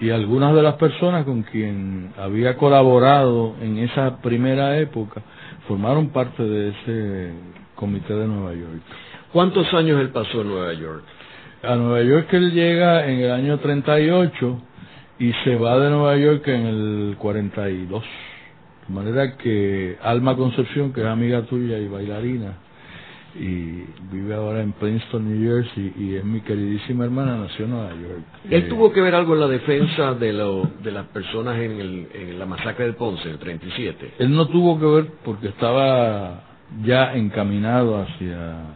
Y 0.00 0.10
algunas 0.10 0.54
de 0.54 0.62
las 0.62 0.74
personas 0.74 1.24
con 1.24 1.42
quien 1.42 2.12
había 2.18 2.56
colaborado 2.56 3.54
en 3.60 3.78
esa 3.78 4.20
primera 4.20 4.78
época 4.78 5.22
formaron 5.68 6.08
parte 6.08 6.42
de 6.42 6.70
ese 6.70 7.32
comité 7.74 8.14
de 8.14 8.26
Nueva 8.26 8.52
York. 8.52 8.82
¿Cuántos 9.32 9.72
años 9.74 10.00
él 10.00 10.10
pasó 10.10 10.42
en 10.42 10.48
Nueva 10.48 10.72
York? 10.74 11.04
A 11.62 11.76
Nueva 11.76 12.02
York 12.02 12.26
él 12.32 12.52
llega 12.52 13.06
en 13.06 13.20
el 13.20 13.30
año 13.30 13.58
38 13.58 14.60
y 15.20 15.32
se 15.44 15.56
va 15.56 15.78
de 15.78 15.90
Nueva 15.90 16.16
York 16.16 16.46
en 16.48 16.66
el 16.66 17.16
42. 17.18 18.04
De 18.88 18.94
manera 18.94 19.36
que 19.36 19.96
Alma 20.02 20.36
Concepción, 20.36 20.92
que 20.92 21.00
es 21.00 21.06
amiga 21.06 21.42
tuya 21.42 21.78
y 21.78 21.88
bailarina, 21.88 22.54
y 23.34 23.84
vive 24.10 24.34
ahora 24.34 24.60
en 24.60 24.72
Princeton, 24.72 25.26
New 25.26 25.42
Jersey, 25.42 25.92
y 25.96 26.14
es 26.16 26.24
mi 26.24 26.40
queridísima 26.42 27.04
hermana, 27.04 27.36
nació 27.38 27.64
en 27.64 27.70
Nueva 27.70 27.90
York. 27.94 28.22
¿Él 28.50 28.68
tuvo 28.68 28.92
que 28.92 29.00
ver 29.00 29.14
algo 29.14 29.34
en 29.34 29.40
la 29.40 29.48
defensa 29.48 30.14
de, 30.14 30.32
lo, 30.32 30.68
de 30.82 30.90
las 30.90 31.06
personas 31.06 31.56
en, 31.58 31.80
el, 31.80 32.08
en 32.12 32.38
la 32.38 32.44
masacre 32.44 32.86
de 32.86 32.92
Ponce, 32.92 33.22
en 33.24 33.30
el 33.30 33.38
37? 33.38 34.14
Él 34.18 34.34
no 34.34 34.48
tuvo 34.48 34.78
que 34.78 34.86
ver 34.86 35.12
porque 35.24 35.48
estaba 35.48 36.42
ya 36.84 37.14
encaminado 37.14 38.02
hacia, 38.02 38.66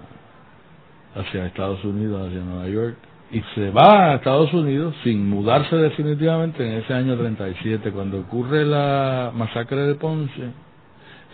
hacia 1.15 1.47
Estados 1.47 1.85
Unidos, 1.85 2.29
hacia 2.29 2.41
Nueva 2.41 2.69
York, 2.69 2.97
y 3.31 3.43
se 3.55 3.71
va 3.71 4.13
a 4.13 4.15
Estados 4.17 4.53
Unidos 4.53 4.95
sin 5.03 5.29
mudarse 5.29 5.75
definitivamente 5.77 6.65
en 6.65 6.83
ese 6.83 6.95
año 6.95 7.17
37. 7.17 7.91
Cuando 7.91 8.21
ocurre 8.21 8.65
la 8.65 9.33
masacre 9.35 9.83
de 9.83 9.95
Ponce, 9.97 10.51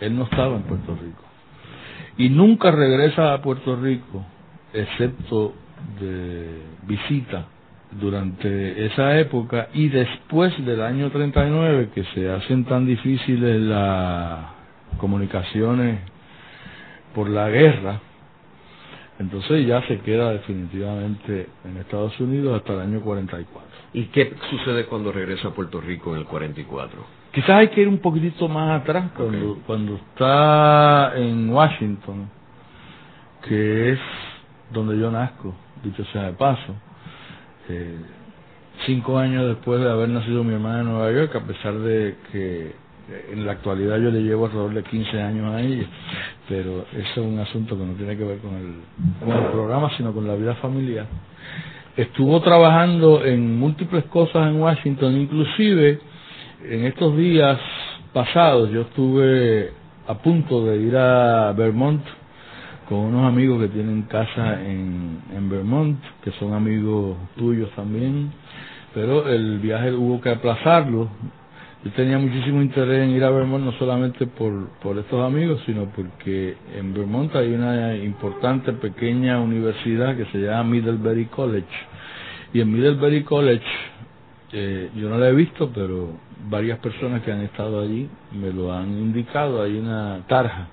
él 0.01 0.17
no 0.17 0.23
estaba 0.23 0.55
en 0.55 0.63
Puerto 0.63 0.95
Rico. 0.95 1.23
Y 2.17 2.29
nunca 2.29 2.71
regresa 2.71 3.33
a 3.33 3.41
Puerto 3.41 3.75
Rico, 3.75 4.25
excepto 4.73 5.53
de 5.99 6.61
visita 6.87 7.45
durante 7.99 8.85
esa 8.85 9.19
época 9.19 9.69
y 9.73 9.89
después 9.89 10.53
del 10.65 10.81
año 10.81 11.11
39 11.11 11.89
que 11.93 12.03
se 12.05 12.29
hacen 12.29 12.65
tan 12.65 12.85
difíciles 12.85 13.61
las 13.61 14.45
comunicaciones 14.97 15.99
por 17.13 17.29
la 17.29 17.49
guerra, 17.49 17.99
entonces 19.19 19.65
ya 19.67 19.81
se 19.87 19.99
queda 19.99 20.31
definitivamente 20.31 21.47
en 21.65 21.77
Estados 21.77 22.19
Unidos 22.19 22.57
hasta 22.57 22.73
el 22.73 22.79
año 22.81 23.01
44. 23.01 23.69
¿Y 23.93 24.05
qué 24.05 24.35
sucede 24.49 24.85
cuando 24.85 25.11
regresa 25.11 25.49
a 25.49 25.51
Puerto 25.51 25.79
Rico 25.79 26.13
en 26.13 26.21
el 26.21 26.25
44? 26.25 26.99
Quizás 27.31 27.49
hay 27.49 27.67
que 27.69 27.81
ir 27.81 27.87
un 27.87 27.99
poquitito 27.99 28.47
más 28.47 28.81
atrás, 28.81 29.11
cuando, 29.15 29.59
cuando 29.65 29.95
está 29.95 31.13
en 31.15 31.49
Washington, 31.49 32.29
que 33.47 33.93
es 33.93 33.99
donde 34.71 34.97
yo 34.97 35.11
nazco, 35.11 35.53
dicho 35.83 36.03
sea 36.05 36.23
de 36.23 36.33
paso. 36.33 36.75
Eh, 37.69 37.97
cinco 38.85 39.17
años 39.17 39.47
después 39.47 39.79
de 39.79 39.89
haber 39.89 40.09
nacido 40.09 40.43
mi 40.43 40.53
hermana 40.53 40.81
en 40.81 40.85
Nueva 40.87 41.11
York, 41.11 41.35
a 41.35 41.41
pesar 41.41 41.77
de 41.79 42.15
que 42.31 42.75
en 43.31 43.45
la 43.45 43.53
actualidad 43.53 43.97
yo 43.97 44.09
le 44.11 44.21
llevo 44.21 44.45
alrededor 44.45 44.73
de 44.73 44.83
15 44.83 45.21
años 45.21 45.53
a 45.53 45.61
ella, 45.61 45.85
pero 46.47 46.85
eso 46.93 47.21
es 47.21 47.27
un 47.27 47.39
asunto 47.39 47.77
que 47.77 47.83
no 47.83 47.93
tiene 47.93 48.15
que 48.15 48.23
ver 48.23 48.37
con 48.39 48.55
el, 48.55 48.75
con 49.19 49.37
el 49.37 49.51
programa, 49.51 49.91
sino 49.97 50.13
con 50.13 50.27
la 50.27 50.35
vida 50.35 50.55
familiar. 50.55 51.05
Estuvo 51.97 52.41
trabajando 52.41 53.23
en 53.25 53.57
múltiples 53.59 54.05
cosas 54.05 54.47
en 54.47 54.61
Washington, 54.61 55.17
inclusive 55.17 55.99
en 56.63 56.85
estos 56.85 57.15
días 57.17 57.59
pasados 58.13 58.69
yo 58.71 58.81
estuve 58.81 59.71
a 60.07 60.13
punto 60.15 60.65
de 60.65 60.77
ir 60.77 60.95
a 60.95 61.51
Vermont 61.53 62.01
con 62.87 62.99
unos 62.99 63.25
amigos 63.25 63.61
que 63.61 63.67
tienen 63.69 64.03
casa 64.03 64.61
en, 64.61 65.19
en 65.35 65.49
Vermont, 65.49 65.99
que 66.23 66.31
son 66.31 66.53
amigos 66.53 67.17
tuyos 67.35 67.69
también, 67.71 68.31
pero 68.93 69.27
el 69.27 69.59
viaje 69.59 69.91
hubo 69.91 70.21
que 70.21 70.29
aplazarlo 70.29 71.09
yo 71.83 71.91
tenía 71.91 72.17
muchísimo 72.17 72.61
interés 72.61 73.03
en 73.03 73.09
ir 73.09 73.23
a 73.25 73.29
Vermont, 73.29 73.65
no 73.65 73.73
solamente 73.73 74.25
por, 74.25 74.69
por 74.81 74.97
estos 74.97 75.19
amigos, 75.25 75.61
sino 75.65 75.85
porque 75.87 76.55
en 76.77 76.93
Vermont 76.93 77.35
hay 77.35 77.53
una 77.53 77.95
importante 77.97 78.71
pequeña 78.71 79.41
universidad 79.41 80.15
que 80.15 80.25
se 80.25 80.37
llama 80.37 80.63
Middlebury 80.63 81.25
College. 81.25 81.67
Y 82.53 82.61
en 82.61 82.71
Middlebury 82.71 83.23
College, 83.23 83.65
eh, 84.53 84.91
yo 84.95 85.09
no 85.09 85.17
la 85.17 85.27
he 85.27 85.33
visto, 85.33 85.71
pero 85.73 86.11
varias 86.49 86.79
personas 86.79 87.21
que 87.21 87.33
han 87.33 87.41
estado 87.41 87.81
allí 87.81 88.07
me 88.31 88.53
lo 88.53 88.71
han 88.71 88.89
indicado. 88.89 89.61
Hay 89.61 89.77
una 89.77 90.21
tarja 90.27 90.69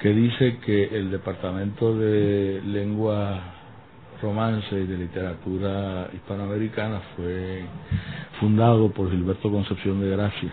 que 0.00 0.08
dice 0.08 0.56
que 0.64 0.84
el 0.84 1.10
Departamento 1.10 1.94
de 1.98 2.62
Lengua 2.64 3.59
romance 4.22 4.74
y 4.74 4.86
de 4.86 4.96
literatura 4.96 6.08
hispanoamericana 6.12 7.00
fue 7.16 7.64
fundado 8.38 8.90
por 8.90 9.10
Gilberto 9.10 9.50
Concepción 9.50 10.00
de 10.00 10.10
Gracia, 10.10 10.52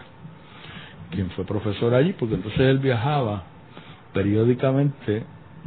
quien 1.11 1.29
fue 1.31 1.45
profesor 1.45 1.93
allí, 1.93 2.13
porque 2.13 2.35
entonces 2.35 2.59
él 2.59 2.79
viajaba 2.79 3.43
periódicamente 4.13 5.23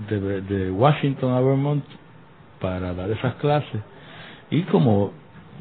de, 0.08 0.40
de 0.42 0.70
Washington 0.70 1.32
a 1.32 1.40
Vermont 1.40 1.84
para 2.60 2.94
dar 2.94 3.10
esas 3.10 3.34
clases. 3.36 3.80
Y 4.50 4.62
como 4.62 5.12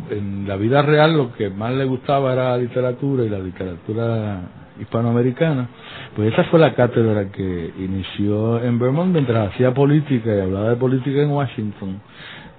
en 0.10 0.48
la 0.48 0.56
vida 0.56 0.82
real 0.82 1.16
lo 1.16 1.34
que 1.34 1.50
más 1.50 1.74
le 1.74 1.86
gustaba 1.86 2.34
era 2.34 2.52
la 2.52 2.58
literatura 2.58 3.24
y 3.24 3.30
la 3.30 3.40
literatura 3.40 4.42
hispanoamericana, 4.80 5.68
pues 6.16 6.34
esa 6.34 6.46
fue 6.46 6.60
la 6.60 6.74
cátedra 6.74 7.32
que 7.32 7.74
inició 7.78 8.64
en 8.64 8.80
Vermont 8.80 9.14
mientras 9.14 9.54
hacía 9.54 9.74
política 9.74 10.36
y 10.36 10.40
hablaba 10.42 10.70
de 10.70 10.76
política 10.76 11.22
en 11.22 11.30
Washington, 11.32 12.02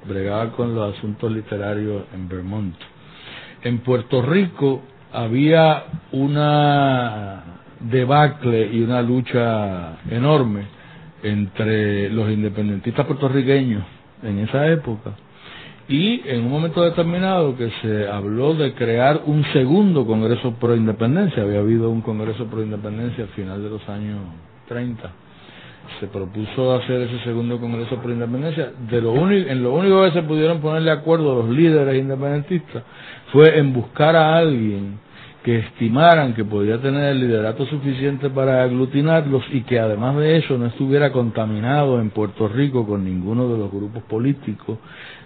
bregaba 0.08 0.50
con 0.52 0.74
los 0.74 0.96
asuntos 0.96 1.30
literarios 1.32 2.04
en 2.14 2.28
Vermont. 2.28 2.74
En 3.62 3.78
Puerto 3.78 4.22
Rico 4.22 4.82
había 5.12 5.84
una 6.12 7.42
debacle 7.80 8.70
y 8.72 8.82
una 8.82 9.02
lucha 9.02 9.98
enorme 10.10 10.64
entre 11.22 12.08
los 12.10 12.30
independentistas 12.30 13.06
puertorriqueños 13.06 13.82
en 14.22 14.38
esa 14.40 14.66
época 14.68 15.12
y 15.90 16.22
en 16.24 16.44
un 16.44 16.50
momento 16.52 16.84
determinado 16.84 17.56
que 17.56 17.68
se 17.82 18.08
habló 18.08 18.54
de 18.54 18.74
crear 18.74 19.22
un 19.26 19.44
segundo 19.52 20.06
Congreso 20.06 20.52
pro 20.52 20.76
independencia, 20.76 21.42
había 21.42 21.58
habido 21.58 21.90
un 21.90 22.00
Congreso 22.00 22.46
pro 22.46 22.62
independencia 22.62 23.24
al 23.24 23.30
final 23.30 23.60
de 23.60 23.70
los 23.70 23.88
años 23.88 24.20
30, 24.68 25.10
se 25.98 26.06
propuso 26.06 26.74
hacer 26.74 27.02
ese 27.02 27.18
segundo 27.24 27.58
Congreso 27.58 27.96
pro 27.96 28.12
independencia, 28.12 28.70
de 28.88 29.02
lo 29.02 29.10
único, 29.10 29.50
en 29.50 29.64
lo 29.64 29.74
único 29.74 30.04
que 30.04 30.12
se 30.12 30.22
pudieron 30.22 30.60
poner 30.60 30.84
de 30.84 30.92
acuerdo 30.92 31.42
los 31.42 31.50
líderes 31.50 32.00
independentistas 32.00 32.84
fue 33.32 33.58
en 33.58 33.72
buscar 33.72 34.14
a 34.14 34.36
alguien 34.36 35.00
que 35.42 35.58
estimaran 35.58 36.34
que 36.34 36.44
podía 36.44 36.78
tener 36.78 37.04
el 37.10 37.20
liderato 37.20 37.64
suficiente 37.66 38.28
para 38.28 38.62
aglutinarlos 38.62 39.42
y 39.50 39.62
que 39.62 39.78
además 39.80 40.16
de 40.16 40.36
eso 40.36 40.58
no 40.58 40.66
estuviera 40.66 41.12
contaminado 41.12 41.98
en 42.00 42.10
Puerto 42.10 42.46
Rico 42.46 42.86
con 42.86 43.04
ninguno 43.04 43.48
de 43.48 43.58
los 43.58 43.72
grupos 43.72 44.02
políticos, 44.02 44.78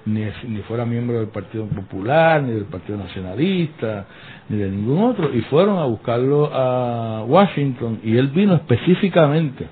ni, 0.07 0.25
ni 0.49 0.63
fuera 0.63 0.85
miembro 0.85 1.19
del 1.19 1.29
Partido 1.29 1.67
Popular, 1.67 2.43
ni 2.43 2.53
del 2.53 2.65
Partido 2.65 2.99
Nacionalista, 2.99 4.07
ni 4.49 4.59
de 4.59 4.71
ningún 4.71 5.03
otro, 5.03 5.35
y 5.35 5.41
fueron 5.43 5.79
a 5.79 5.85
buscarlo 5.85 6.51
a 6.53 7.25
Washington 7.25 8.01
y 8.03 8.17
él 8.17 8.29
vino 8.29 8.55
específicamente 8.55 9.67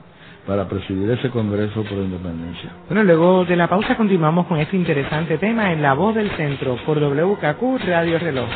para 0.46 0.68
presidir 0.68 1.10
ese 1.10 1.30
Congreso 1.30 1.82
por 1.84 1.98
Independencia. 1.98 2.70
Bueno, 2.88 3.04
luego 3.04 3.44
de 3.44 3.56
la 3.56 3.68
pausa 3.68 3.96
continuamos 3.96 4.46
con 4.46 4.58
este 4.58 4.76
interesante 4.76 5.38
tema 5.38 5.72
en 5.72 5.82
La 5.82 5.94
Voz 5.94 6.14
del 6.14 6.30
Centro 6.36 6.76
por 6.84 6.98
WKQ 6.98 7.78
Radio 7.86 8.18
Reloj. 8.18 8.48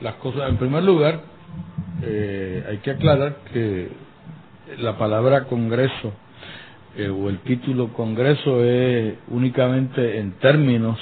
las 0.00 0.14
cosas, 0.14 0.48
en 0.48 0.56
primer 0.56 0.82
lugar, 0.82 1.20
eh, 2.02 2.64
hay 2.68 2.78
que 2.78 2.90
aclarar 2.90 3.36
que 3.52 3.88
la 4.78 4.98
palabra 4.98 5.44
Congreso 5.44 6.12
eh, 6.96 7.08
o 7.08 7.28
el 7.28 7.38
título 7.40 7.92
Congreso 7.92 8.64
es 8.64 9.14
únicamente 9.28 10.18
en 10.18 10.32
términos 10.38 10.98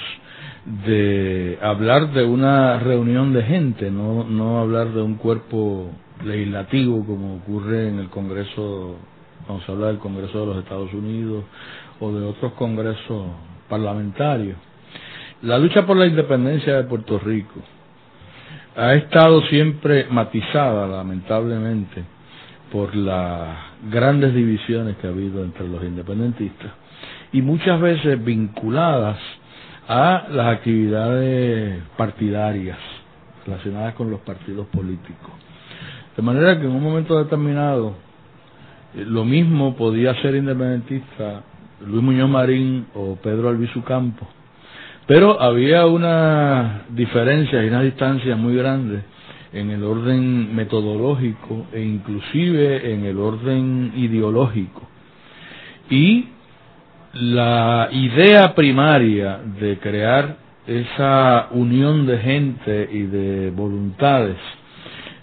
de 0.85 1.57
hablar 1.61 2.11
de 2.11 2.23
una 2.23 2.79
reunión 2.79 3.33
de 3.33 3.43
gente, 3.43 3.91
no, 3.91 4.23
no 4.23 4.59
hablar 4.59 4.89
de 4.89 5.01
un 5.01 5.15
cuerpo 5.15 5.89
legislativo 6.23 7.05
como 7.05 7.35
ocurre 7.37 7.89
en 7.89 7.99
el 7.99 8.09
Congreso, 8.09 8.97
vamos 9.47 9.67
a 9.67 9.71
hablar 9.71 9.89
del 9.89 9.99
Congreso 9.99 10.39
de 10.41 10.45
los 10.47 10.57
Estados 10.57 10.93
Unidos 10.93 11.43
o 11.99 12.11
de 12.11 12.25
otros 12.25 12.53
congresos 12.53 13.27
parlamentarios. 13.69 14.57
La 15.41 15.57
lucha 15.57 15.85
por 15.85 15.97
la 15.97 16.07
independencia 16.07 16.77
de 16.77 16.83
Puerto 16.85 17.19
Rico 17.19 17.59
ha 18.77 18.93
estado 18.93 19.41
siempre 19.43 20.07
matizada, 20.09 20.87
lamentablemente, 20.87 22.03
por 22.71 22.95
las 22.95 23.57
grandes 23.89 24.33
divisiones 24.33 24.95
que 24.97 25.07
ha 25.07 25.09
habido 25.09 25.43
entre 25.43 25.67
los 25.67 25.83
independentistas 25.83 26.71
y 27.33 27.41
muchas 27.41 27.81
veces 27.81 28.23
vinculadas 28.23 29.17
a 29.89 30.25
las 30.31 30.55
actividades 30.55 31.83
partidarias 31.97 32.77
relacionadas 33.45 33.93
con 33.95 34.09
los 34.09 34.21
partidos 34.21 34.67
políticos. 34.67 35.31
De 36.15 36.23
manera 36.23 36.57
que 36.57 36.65
en 36.65 36.71
un 36.71 36.81
momento 36.81 37.17
determinado 37.21 37.93
eh, 38.95 39.03
lo 39.05 39.25
mismo 39.25 39.75
podía 39.75 40.13
ser 40.21 40.35
independentista 40.35 41.43
Luis 41.85 42.01
Muñoz 42.01 42.29
Marín 42.29 42.87
o 42.95 43.17
Pedro 43.17 43.49
Albizu 43.49 43.83
Campos 43.83 44.27
pero 45.07 45.41
había 45.41 45.85
una 45.85 46.85
diferencia 46.89 47.63
y 47.63 47.67
una 47.67 47.81
distancia 47.81 48.35
muy 48.35 48.55
grande 48.55 49.01
en 49.53 49.69
el 49.69 49.83
orden 49.83 50.55
metodológico 50.55 51.67
e 51.71 51.81
inclusive 51.81 52.93
en 52.93 53.05
el 53.05 53.19
orden 53.19 53.93
ideológico. 53.95 54.81
Y 55.89 56.29
la 57.13 57.89
idea 57.91 58.53
primaria 58.55 59.39
de 59.59 59.77
crear 59.77 60.37
esa 60.67 61.47
unión 61.51 62.07
de 62.07 62.17
gente 62.17 62.89
y 62.91 63.03
de 63.03 63.51
voluntades 63.51 64.37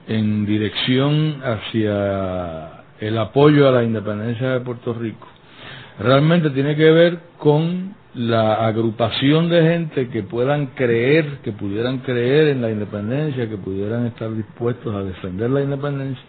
en 0.07 0.47
dirección 0.47 1.43
hacia 1.45 2.85
el 3.01 3.19
apoyo 3.19 3.69
a 3.69 3.73
la 3.73 3.83
independencia 3.83 4.51
de 4.51 4.61
Puerto 4.61 4.95
Rico 4.95 5.27
realmente 5.99 6.51
tiene 6.51 6.77
que 6.77 6.91
ver 6.91 7.19
con 7.39 7.95
la 8.15 8.67
agrupación 8.67 9.49
de 9.49 9.63
gente 9.63 10.09
que 10.09 10.23
puedan 10.23 10.67
creer, 10.75 11.39
que 11.43 11.53
pudieran 11.53 11.99
creer 11.99 12.49
en 12.49 12.61
la 12.61 12.71
independencia, 12.71 13.49
que 13.49 13.57
pudieran 13.57 14.07
estar 14.07 14.35
dispuestos 14.35 14.95
a 14.95 15.03
defender 15.03 15.51
la 15.51 15.63
independencia, 15.63 16.25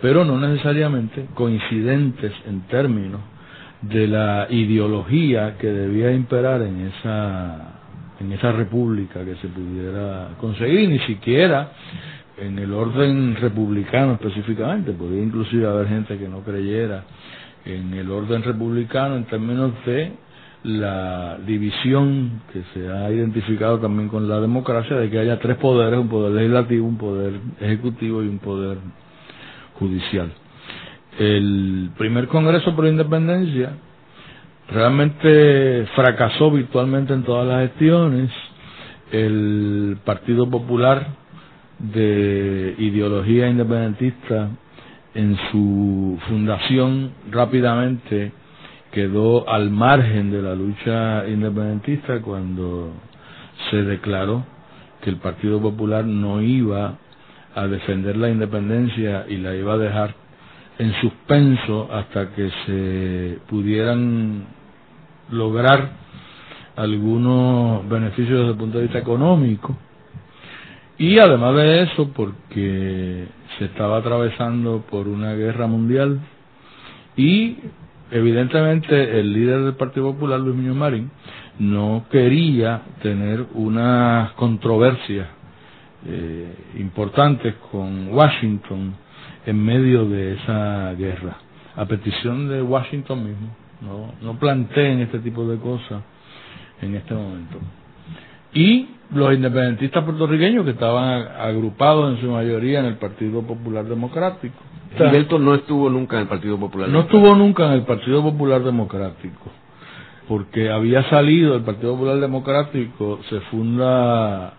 pero 0.00 0.24
no 0.24 0.38
necesariamente 0.38 1.26
coincidentes 1.34 2.32
en 2.46 2.62
términos 2.62 3.20
de 3.82 4.08
la 4.08 4.48
ideología 4.50 5.56
que 5.58 5.68
debía 5.68 6.10
imperar 6.10 6.62
en 6.62 6.88
esa 6.88 7.72
en 8.18 8.32
esa 8.32 8.50
república 8.50 9.22
que 9.24 9.36
se 9.36 9.48
pudiera 9.48 10.30
conseguir, 10.40 10.88
ni 10.88 10.98
siquiera 11.00 11.70
en 12.38 12.58
el 12.58 12.72
orden 12.72 13.36
republicano 13.36 14.14
específicamente, 14.14 14.92
podría 14.92 15.22
inclusive 15.22 15.66
haber 15.66 15.88
gente 15.88 16.18
que 16.18 16.28
no 16.28 16.40
creyera 16.40 17.04
en 17.64 17.92
el 17.94 18.10
orden 18.10 18.42
republicano 18.42 19.16
en 19.16 19.24
términos 19.24 19.72
de 19.84 20.12
la 20.66 21.38
división 21.46 22.42
que 22.52 22.62
se 22.74 22.88
ha 22.90 23.08
identificado 23.12 23.78
también 23.78 24.08
con 24.08 24.28
la 24.28 24.40
democracia 24.40 24.96
de 24.96 25.08
que 25.08 25.18
haya 25.20 25.38
tres 25.38 25.56
poderes, 25.58 25.98
un 25.98 26.08
poder 26.08 26.32
legislativo, 26.32 26.88
un 26.88 26.98
poder 26.98 27.34
ejecutivo 27.60 28.20
y 28.22 28.26
un 28.28 28.40
poder 28.40 28.78
judicial. 29.78 30.32
El 31.20 31.90
primer 31.96 32.26
Congreso 32.26 32.74
por 32.74 32.86
Independencia 32.86 33.74
realmente 34.68 35.86
fracasó 35.94 36.50
virtualmente 36.50 37.14
en 37.14 37.22
todas 37.22 37.46
las 37.46 37.70
gestiones. 37.70 38.30
El 39.12 39.98
Partido 40.04 40.50
Popular 40.50 41.06
de 41.78 42.74
ideología 42.78 43.48
independentista 43.48 44.50
en 45.14 45.36
su 45.52 46.18
fundación 46.28 47.12
rápidamente 47.30 48.32
quedó 48.96 49.46
al 49.46 49.68
margen 49.68 50.30
de 50.30 50.40
la 50.40 50.54
lucha 50.54 51.28
independentista 51.28 52.22
cuando 52.22 52.94
se 53.68 53.82
declaró 53.82 54.42
que 55.02 55.10
el 55.10 55.16
Partido 55.16 55.60
Popular 55.60 56.06
no 56.06 56.40
iba 56.40 56.96
a 57.54 57.66
defender 57.66 58.16
la 58.16 58.30
independencia 58.30 59.26
y 59.28 59.36
la 59.36 59.54
iba 59.54 59.74
a 59.74 59.76
dejar 59.76 60.14
en 60.78 60.94
suspenso 61.02 61.90
hasta 61.92 62.30
que 62.30 62.50
se 62.64 63.38
pudieran 63.50 64.46
lograr 65.30 65.90
algunos 66.74 67.86
beneficios 67.90 68.38
desde 68.38 68.52
el 68.52 68.56
punto 68.56 68.78
de 68.78 68.84
vista 68.84 68.98
económico. 68.98 69.76
Y 70.96 71.18
además 71.18 71.54
de 71.54 71.82
eso 71.82 72.14
porque 72.14 73.26
se 73.58 73.66
estaba 73.66 73.98
atravesando 73.98 74.86
por 74.90 75.06
una 75.06 75.34
guerra 75.34 75.66
mundial 75.66 76.18
y 77.14 77.58
evidentemente 78.10 79.18
el 79.18 79.32
líder 79.32 79.62
del 79.62 79.74
Partido 79.74 80.12
Popular, 80.12 80.40
Luis 80.40 80.56
Muñoz 80.56 80.76
Marín, 80.76 81.10
no 81.58 82.04
quería 82.10 82.82
tener 83.02 83.46
una 83.54 84.32
controversia 84.36 85.28
eh, 86.06 86.54
importantes 86.78 87.54
con 87.70 88.12
Washington 88.12 88.94
en 89.46 89.64
medio 89.64 90.08
de 90.08 90.34
esa 90.34 90.92
guerra, 90.94 91.38
a 91.74 91.84
petición 91.86 92.48
de 92.48 92.62
Washington 92.62 93.24
mismo. 93.24 93.48
No, 93.80 94.14
no 94.22 94.38
planteen 94.38 95.00
este 95.00 95.18
tipo 95.18 95.46
de 95.46 95.58
cosas 95.58 96.02
en 96.80 96.94
este 96.94 97.14
momento. 97.14 97.58
Y 98.52 98.88
los 99.12 99.34
independentistas 99.34 100.04
puertorriqueños 100.04 100.64
que 100.64 100.72
estaban 100.72 101.28
agrupados 101.38 102.14
en 102.14 102.20
su 102.20 102.30
mayoría 102.30 102.80
en 102.80 102.86
el 102.86 102.96
Partido 102.96 103.42
Popular 103.42 103.84
Democrático. 103.84 104.56
Gilberto 104.96 105.38
no 105.38 105.54
estuvo 105.54 105.90
nunca 105.90 106.16
en 106.16 106.22
el 106.22 106.28
Partido 106.28 106.58
Popular 106.58 106.88
No 106.88 107.00
estuvo 107.00 107.34
nunca 107.34 107.66
en 107.66 107.72
el 107.72 107.82
Partido 107.82 108.22
Popular 108.22 108.62
Democrático, 108.62 109.50
porque 110.28 110.70
había 110.70 111.02
salido 111.10 111.54
el 111.54 111.62
Partido 111.62 111.92
Popular 111.92 112.18
Democrático, 112.18 113.20
se 113.28 113.40
funda 113.40 114.54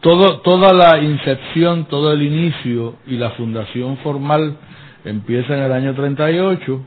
todo, 0.00 0.40
toda 0.40 0.72
la 0.72 0.98
incepción, 1.02 1.86
todo 1.86 2.12
el 2.12 2.22
inicio 2.22 2.96
y 3.06 3.16
la 3.16 3.30
fundación 3.30 3.96
formal 3.98 4.56
empieza 5.04 5.56
en 5.56 5.62
el 5.62 5.72
año 5.72 5.94
38, 5.94 6.80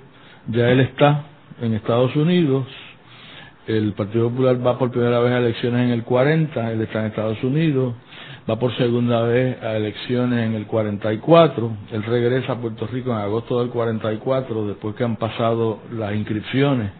ya 0.47 0.69
él 0.69 0.79
está 0.81 1.25
en 1.61 1.73
Estados 1.73 2.15
Unidos, 2.15 2.65
el 3.67 3.93
Partido 3.93 4.29
Popular 4.29 4.65
va 4.65 4.77
por 4.77 4.91
primera 4.91 5.19
vez 5.19 5.31
a 5.33 5.37
elecciones 5.37 5.85
en 5.85 5.91
el 5.91 6.03
40, 6.03 6.71
él 6.71 6.81
está 6.81 6.99
en 7.01 7.05
Estados 7.07 7.43
Unidos, 7.43 7.93
va 8.49 8.57
por 8.57 8.75
segunda 8.75 9.21
vez 9.23 9.61
a 9.61 9.75
elecciones 9.75 10.47
en 10.47 10.55
el 10.55 10.65
44, 10.65 11.71
él 11.91 12.03
regresa 12.03 12.53
a 12.53 12.57
Puerto 12.57 12.87
Rico 12.87 13.11
en 13.11 13.17
agosto 13.17 13.59
del 13.59 13.69
44, 13.69 14.67
después 14.67 14.95
que 14.95 15.03
han 15.03 15.15
pasado 15.15 15.79
las 15.91 16.13
inscripciones 16.15 16.91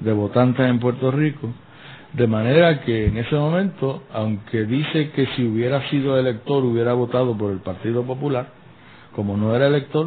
de 0.00 0.12
votantes 0.12 0.68
en 0.68 0.78
Puerto 0.78 1.10
Rico, 1.10 1.50
de 2.12 2.26
manera 2.26 2.80
que 2.82 3.06
en 3.06 3.16
ese 3.16 3.34
momento, 3.34 4.04
aunque 4.12 4.64
dice 4.64 5.10
que 5.10 5.26
si 5.34 5.44
hubiera 5.46 5.88
sido 5.90 6.18
elector 6.18 6.64
hubiera 6.64 6.92
votado 6.92 7.36
por 7.36 7.50
el 7.50 7.58
Partido 7.58 8.04
Popular, 8.04 8.46
como 9.16 9.36
no 9.36 9.54
era 9.54 9.66
elector, 9.66 10.06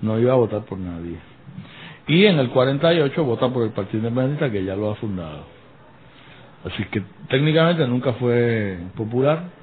no 0.00 0.18
iba 0.18 0.32
a 0.32 0.36
votar 0.36 0.62
por 0.62 0.78
nadie. 0.78 1.18
Y 2.06 2.24
en 2.24 2.38
el 2.38 2.50
48 2.50 3.24
vota 3.24 3.48
por 3.48 3.62
el 3.64 3.70
Partido 3.70 4.08
Independiente 4.08 4.50
que 4.50 4.64
ya 4.64 4.74
lo 4.74 4.90
ha 4.90 4.94
fundado. 4.96 5.44
Así 6.64 6.84
que 6.86 7.02
técnicamente 7.28 7.86
nunca 7.86 8.14
fue 8.14 8.78
popular. 8.96 9.61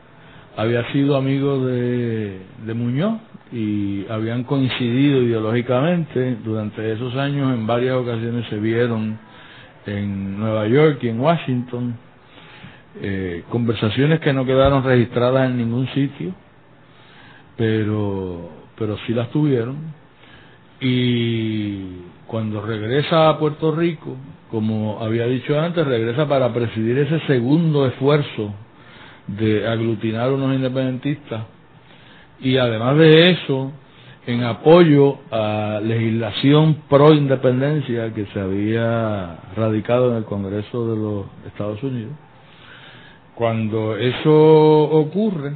Había 0.60 0.92
sido 0.92 1.16
amigo 1.16 1.66
de, 1.66 2.42
Muñoz 2.76 3.22
y 3.50 4.06
habían 4.10 4.44
coincidido 4.44 5.24
ideológicamente. 5.24 6.36
Durante 6.44 6.92
esos 6.92 7.16
años 7.16 7.54
en 7.54 7.66
varias 7.66 7.96
ocasiones 7.96 8.46
se 8.50 8.58
vieron 8.58 9.18
en 9.86 10.38
Nueva 10.38 10.68
York 10.68 11.00
y 11.04 11.08
en 11.08 11.22
Washington. 11.22 11.96
Eh, 13.02 13.46
conversaciones 13.50 14.20
que 14.20 14.34
no 14.34 14.44
quedaron 14.44 14.84
registradas 14.84 15.50
en 15.50 15.60
ningún 15.60 15.88
sitio, 15.94 16.34
pero, 17.56 18.50
pero 18.78 18.98
sí 19.08 19.14
las 19.14 19.30
tuvieron. 19.30 19.78
Y 20.82 22.02
cuando 22.28 22.62
regresa 22.66 23.30
a 23.30 23.40
Puerto 23.40 23.74
Rico, 23.74 24.18
como 24.52 25.02
había 25.02 25.26
dicho 25.26 25.58
antes, 25.58 25.88
regresa 25.88 26.28
para 26.28 26.54
presidir 26.54 26.98
ese 26.98 27.22
segundo 27.28 27.88
esfuerzo 27.88 28.54
de 29.38 29.68
aglutinar 29.68 30.32
unos 30.32 30.56
independentistas 30.56 31.44
y 32.42 32.58
además 32.58 32.98
de 32.98 33.32
eso, 33.32 33.72
en 34.26 34.44
apoyo 34.44 35.18
a 35.32 35.82
legislación 35.84 36.84
pro 36.90 37.14
independencia 37.14 38.14
que 38.14 38.26
se 38.28 38.40
había 38.40 39.40
radicado 39.56 40.12
en 40.12 40.18
el 40.18 40.26
Congreso 40.26 40.90
de 40.90 40.98
los 40.98 41.26
Estados 41.48 41.82
Unidos. 41.84 42.14
Cuando 43.36 43.98
eso 43.98 44.32
ocurre, 44.32 45.54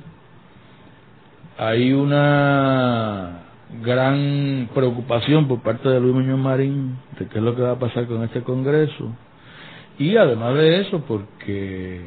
hay 1.57 1.93
una 1.93 3.43
gran 3.81 4.69
preocupación 4.73 5.47
por 5.47 5.61
parte 5.61 5.89
de 5.89 5.99
Luis 5.99 6.15
Muñoz 6.15 6.39
Marín 6.39 6.97
de 7.17 7.27
qué 7.27 7.37
es 7.37 7.43
lo 7.43 7.55
que 7.55 7.61
va 7.61 7.71
a 7.71 7.79
pasar 7.79 8.07
con 8.07 8.23
este 8.23 8.41
Congreso. 8.41 9.13
Y 9.99 10.17
además 10.17 10.55
de 10.55 10.81
eso, 10.81 11.03
porque 11.07 12.01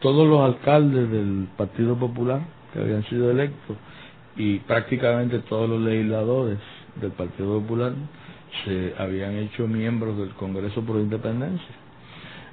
todos 0.00 0.26
los 0.26 0.40
alcaldes 0.40 1.10
del 1.10 1.48
Partido 1.56 1.96
Popular 1.96 2.40
que 2.72 2.80
habían 2.80 3.04
sido 3.04 3.30
electos 3.30 3.76
y 4.36 4.58
prácticamente 4.60 5.40
todos 5.40 5.68
los 5.68 5.80
legisladores 5.80 6.58
del 7.00 7.12
Partido 7.12 7.60
Popular 7.60 7.92
se 8.64 8.94
habían 8.98 9.34
hecho 9.36 9.66
miembros 9.66 10.16
del 10.18 10.30
Congreso 10.30 10.82
por 10.82 10.96
Independencia. 10.96 11.74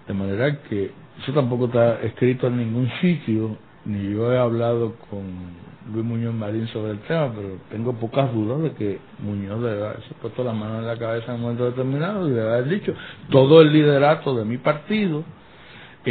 De 0.08 0.14
manera 0.14 0.62
que 0.64 0.92
eso 1.22 1.34
tampoco 1.34 1.66
está 1.66 2.02
escrito 2.02 2.48
en 2.48 2.58
ningún 2.58 2.90
sitio, 3.02 3.58
ni 3.86 4.14
yo 4.14 4.32
he 4.32 4.38
hablado 4.38 4.96
con 5.10 5.22
Luis 5.94 6.06
Muñoz 6.06 6.34
Marín 6.34 6.68
sobre 6.68 6.92
el 6.92 7.00
tema, 7.00 7.32
pero 7.34 7.58
tengo 7.72 7.94
pocas 7.94 8.34
dudas 8.34 8.62
de 8.62 8.72
que 8.74 9.00
Muñoz 9.20 9.62
debe 9.62 9.86
haberse 9.86 10.14
puesto 10.22 10.44
la 10.44 10.54
mano 10.54 10.80
en 10.80 10.88
la 10.88 10.98
cabeza 10.98 11.28
en 11.30 11.36
un 11.36 11.42
momento 11.42 11.66
determinado 11.66 12.28
y 12.28 12.32
debe 12.32 12.54
haber 12.54 12.68
dicho, 12.68 12.94
todo 13.30 13.62
el 13.62 13.72
liderato 13.72 14.36
de 14.36 14.44
mi 14.44 14.58
partido 14.58 15.24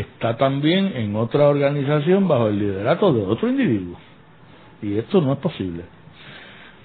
está 0.00 0.37
también 0.37 0.92
en 0.94 1.16
otra 1.16 1.48
organización 1.48 2.28
bajo 2.28 2.48
el 2.48 2.59
liderato 2.59 3.12
de 3.12 3.22
otro 3.22 3.48
individuo. 3.48 3.96
Y 4.82 4.98
esto 4.98 5.20
no 5.20 5.32
es 5.32 5.38
posible. 5.38 5.85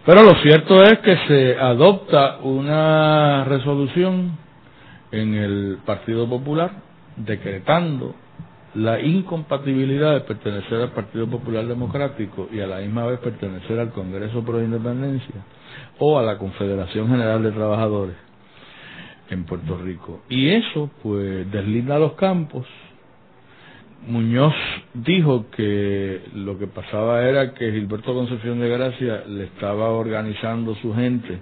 Pero 0.06 0.24
lo 0.24 0.34
cierto 0.42 0.82
es 0.84 1.00
que 1.00 1.16
se 1.28 1.60
adopta 1.60 2.38
una 2.42 3.44
resolución 3.46 4.38
en 5.12 5.36
el 5.36 5.78
Partido 5.86 6.28
Popular 6.28 6.72
decretando 7.18 8.16
la 8.74 9.02
incompatibilidad 9.02 10.14
de 10.14 10.22
pertenecer 10.22 10.82
al 10.82 10.92
Partido 10.92 11.28
Popular 11.28 11.66
Democrático 11.68 12.48
y 12.52 12.62
a 12.62 12.68
la 12.68 12.78
misma 12.80 13.06
vez 13.06 13.20
pertenecer 13.20 13.80
al 13.80 13.92
Congreso 13.92 14.44
Pro 14.44 14.64
Independencia 14.64 15.36
o 16.00 16.18
a 16.18 16.24
la 16.24 16.38
Confederación 16.38 17.10
General 17.10 17.44
de 17.44 17.52
Trabajadores 17.52 18.16
en 19.30 19.46
Puerto 19.46 19.78
Rico. 19.78 20.22
Y 20.30 20.50
eso, 20.50 20.90
pues, 21.04 21.50
deslinda 21.52 22.00
los 22.00 22.14
campos. 22.14 22.66
Muñoz 24.08 24.54
dijo 24.94 25.46
que 25.52 26.22
lo 26.34 26.58
que 26.58 26.68
pasaba 26.68 27.24
era 27.24 27.54
que 27.54 27.72
Gilberto 27.72 28.14
Concepción 28.14 28.60
de 28.60 28.70
Gracia 28.70 29.24
le 29.28 29.44
estaba 29.46 29.90
organizando 29.90 30.74
su 30.76 30.94
gente 30.94 31.42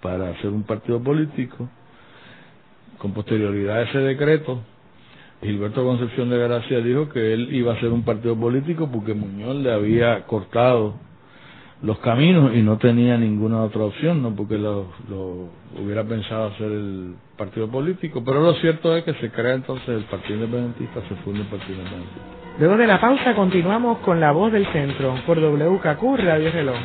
para 0.00 0.30
hacer 0.30 0.50
un 0.50 0.62
partido 0.62 1.02
político. 1.02 1.68
Con 2.98 3.12
posterioridad 3.12 3.78
a 3.78 3.82
ese 3.82 3.98
decreto, 3.98 4.62
Gilberto 5.42 5.84
Concepción 5.84 6.30
de 6.30 6.38
Gracia 6.38 6.78
dijo 6.80 7.08
que 7.08 7.34
él 7.34 7.54
iba 7.54 7.72
a 7.72 7.76
hacer 7.76 7.90
un 7.90 8.04
partido 8.04 8.36
político 8.38 8.88
porque 8.90 9.12
Muñoz 9.12 9.56
le 9.56 9.72
había 9.72 10.24
cortado 10.26 10.94
los 11.82 11.98
caminos 11.98 12.54
y 12.54 12.62
no 12.62 12.78
tenía 12.78 13.18
ninguna 13.18 13.62
otra 13.62 13.82
opción, 13.82 14.22
no 14.22 14.34
porque 14.34 14.56
lo, 14.58 14.86
hubiera 15.78 16.04
pensado 16.04 16.46
hacer 16.46 16.70
el 16.70 17.14
partido 17.36 17.70
político, 17.70 18.22
pero 18.24 18.40
lo 18.40 18.54
cierto 18.54 18.96
es 18.96 19.04
que 19.04 19.14
se 19.14 19.30
crea 19.30 19.54
entonces 19.54 19.88
el 19.88 20.04
Partido 20.04 20.44
Independentista, 20.44 21.00
se 21.08 21.14
funda 21.16 21.40
el 21.40 21.46
Partido 21.46 21.78
Independentista. 21.78 22.20
Luego 22.58 22.76
de 22.76 22.86
la 22.86 23.00
pausa 23.00 23.34
continuamos 23.34 23.98
con 23.98 24.18
La 24.18 24.32
Voz 24.32 24.52
del 24.52 24.66
Centro 24.72 25.14
por 25.26 25.38
WKQ 25.38 26.16
Radio 26.18 26.50
Reloj. 26.50 26.76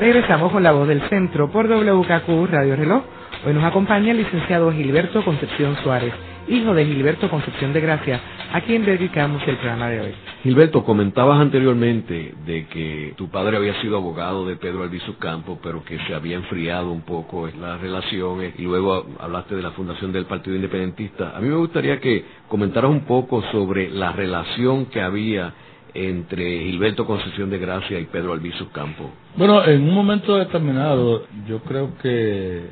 Regresamos 0.00 0.52
con 0.52 0.62
la 0.62 0.72
voz 0.72 0.86
del 0.88 1.00
centro 1.08 1.50
por 1.50 1.66
WKQ 1.66 2.50
Radio 2.50 2.76
Reloj. 2.76 3.04
Hoy 3.46 3.54
nos 3.54 3.64
acompaña 3.64 4.10
el 4.10 4.18
licenciado 4.18 4.72
Gilberto 4.72 5.24
Concepción 5.24 5.76
Suárez, 5.82 6.12
hijo 6.48 6.74
de 6.74 6.84
Gilberto 6.84 7.28
Concepción 7.30 7.72
de 7.72 7.80
Gracia, 7.80 8.20
a 8.52 8.60
quien 8.60 8.84
dedicamos 8.84 9.42
el 9.46 9.56
programa 9.56 9.88
de 9.88 10.00
hoy. 10.00 10.14
Gilberto, 10.42 10.84
comentabas 10.84 11.40
anteriormente 11.40 12.34
de 12.44 12.66
que 12.66 13.14
tu 13.16 13.28
padre 13.28 13.56
había 13.56 13.80
sido 13.80 13.96
abogado 13.96 14.46
de 14.46 14.56
Pedro 14.56 14.82
Albizu 14.82 15.16
Campos, 15.18 15.58
pero 15.62 15.84
que 15.84 15.98
se 16.06 16.14
había 16.14 16.36
enfriado 16.36 16.92
un 16.92 17.02
poco 17.02 17.48
las 17.48 17.80
relaciones 17.80 18.54
y 18.58 18.62
luego 18.62 19.06
hablaste 19.18 19.56
de 19.56 19.62
la 19.62 19.70
fundación 19.72 20.12
del 20.12 20.26
Partido 20.26 20.56
Independentista. 20.56 21.36
A 21.36 21.40
mí 21.40 21.48
me 21.48 21.56
gustaría 21.56 21.98
que 21.98 22.24
comentaras 22.48 22.90
un 22.90 23.06
poco 23.06 23.42
sobre 23.50 23.90
la 23.90 24.12
relación 24.12 24.86
que 24.86 25.00
había 25.00 25.54
entre 25.94 26.64
Gilberto 26.64 27.06
Concepción 27.06 27.50
de 27.50 27.58
Gracia 27.58 28.00
y 28.00 28.06
Pedro 28.06 28.32
Albizu 28.32 28.70
Campo? 28.70 29.10
Bueno, 29.36 29.64
en 29.64 29.82
un 29.82 29.94
momento 29.94 30.34
determinado, 30.36 31.24
yo 31.46 31.60
creo 31.60 31.96
que 32.02 32.64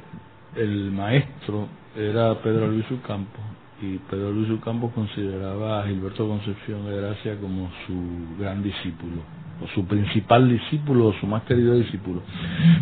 el 0.57 0.91
maestro 0.91 1.69
era 1.97 2.35
Pedro 2.43 2.65
Albizu 2.65 3.01
Campo 3.03 3.39
y 3.83 3.99
Pedro 4.09 4.29
Albizu 4.29 4.61
Campo 4.61 4.91
consideraba 4.93 5.81
a 5.81 5.87
Gilberto 5.87 6.29
Concepción 6.29 6.87
de 6.87 6.97
Gracia 6.97 7.37
como 7.41 7.69
su 7.87 8.39
gran 8.39 8.63
discípulo, 8.63 9.23
o 9.61 9.67
su 9.75 9.85
principal 9.87 10.49
discípulo, 10.49 11.09
o 11.09 11.13
su 11.15 11.27
más 11.27 11.43
querido 11.43 11.75
discípulo. 11.75 12.23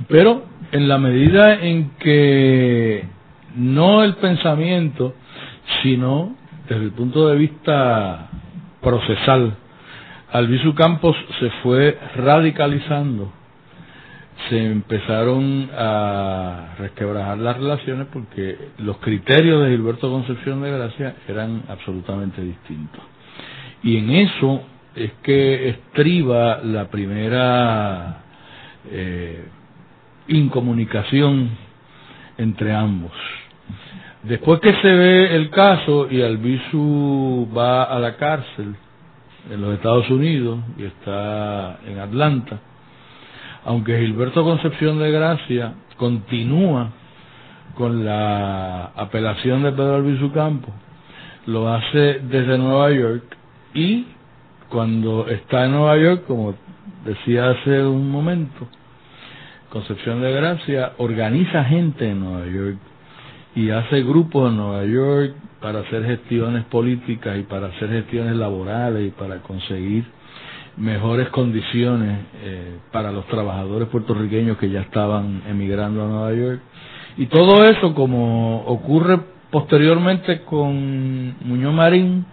Pero 0.08 0.44
en 0.72 0.88
la 0.88 0.98
medida 0.98 1.54
en 1.54 1.92
que 1.98 3.04
no 3.56 4.04
el 4.04 4.16
pensamiento, 4.16 5.14
sino 5.82 6.36
desde 6.68 6.84
el 6.84 6.92
punto 6.92 7.28
de 7.28 7.36
vista 7.36 8.28
procesal, 8.82 9.54
Albizu 10.32 10.74
Campos 10.74 11.16
se 11.40 11.50
fue 11.62 11.98
radicalizando, 12.16 13.32
se 14.48 14.64
empezaron 14.64 15.70
a 15.76 16.74
resquebrajar 16.78 17.38
las 17.38 17.56
relaciones 17.56 18.06
porque 18.12 18.56
los 18.78 18.98
criterios 18.98 19.62
de 19.64 19.70
Gilberto 19.70 20.10
Concepción 20.10 20.62
de 20.62 20.70
Gracia 20.70 21.16
eran 21.28 21.62
absolutamente 21.68 22.42
distintos. 22.42 23.02
Y 23.82 23.96
en 23.98 24.10
eso 24.10 24.62
es 24.94 25.12
que 25.22 25.68
estriba 25.68 26.60
la 26.62 26.88
primera 26.88 28.22
eh, 28.90 29.44
incomunicación 30.28 31.50
entre 32.38 32.72
ambos. 32.74 33.12
Después 34.22 34.60
que 34.60 34.74
se 34.74 34.88
ve 34.88 35.34
el 35.36 35.50
caso 35.50 36.08
y 36.10 36.20
Albizu 36.22 37.48
va 37.56 37.84
a 37.84 37.98
la 37.98 38.16
cárcel 38.16 38.74
en 39.50 39.60
los 39.60 39.74
Estados 39.74 40.10
Unidos 40.10 40.60
y 40.76 40.84
está 40.84 41.78
en 41.86 41.98
Atlanta, 41.98 42.60
aunque 43.64 43.98
Gilberto 43.98 44.42
Concepción 44.44 44.98
de 44.98 45.10
Gracia 45.10 45.74
continúa 45.96 46.90
con 47.74 48.04
la 48.04 48.86
apelación 48.96 49.62
de 49.62 49.72
Pedro 49.72 49.96
Albizu 49.96 50.32
Campos, 50.32 50.74
lo 51.46 51.72
hace 51.72 52.20
desde 52.20 52.58
Nueva 52.58 52.90
York 52.90 53.36
y 53.74 54.06
cuando 54.68 55.26
está 55.28 55.64
en 55.66 55.72
Nueva 55.72 55.96
York, 55.96 56.24
como 56.26 56.54
decía 57.04 57.50
hace 57.50 57.82
un 57.84 58.10
momento, 58.10 58.68
Concepción 59.70 60.20
de 60.20 60.32
Gracia 60.32 60.92
organiza 60.98 61.64
gente 61.64 62.10
en 62.10 62.20
Nueva 62.20 62.46
York 62.46 62.78
y 63.54 63.70
hace 63.70 64.02
grupos 64.02 64.50
en 64.50 64.56
Nueva 64.56 64.84
York 64.84 65.34
para 65.60 65.80
hacer 65.80 66.04
gestiones 66.04 66.64
políticas 66.64 67.38
y 67.38 67.42
para 67.42 67.68
hacer 67.68 67.88
gestiones 67.88 68.34
laborales 68.36 69.08
y 69.08 69.10
para 69.10 69.38
conseguir 69.42 70.04
mejores 70.80 71.28
condiciones 71.28 72.18
eh, 72.42 72.78
para 72.90 73.12
los 73.12 73.26
trabajadores 73.26 73.88
puertorriqueños 73.88 74.56
que 74.56 74.70
ya 74.70 74.80
estaban 74.80 75.42
emigrando 75.46 76.04
a 76.04 76.08
Nueva 76.08 76.32
York. 76.32 76.60
Y 77.18 77.26
todo 77.26 77.64
eso, 77.64 77.94
como 77.94 78.64
ocurre 78.64 79.20
posteriormente 79.50 80.42
con 80.42 81.34
Muñoz 81.46 81.74
Marín, 81.74 82.24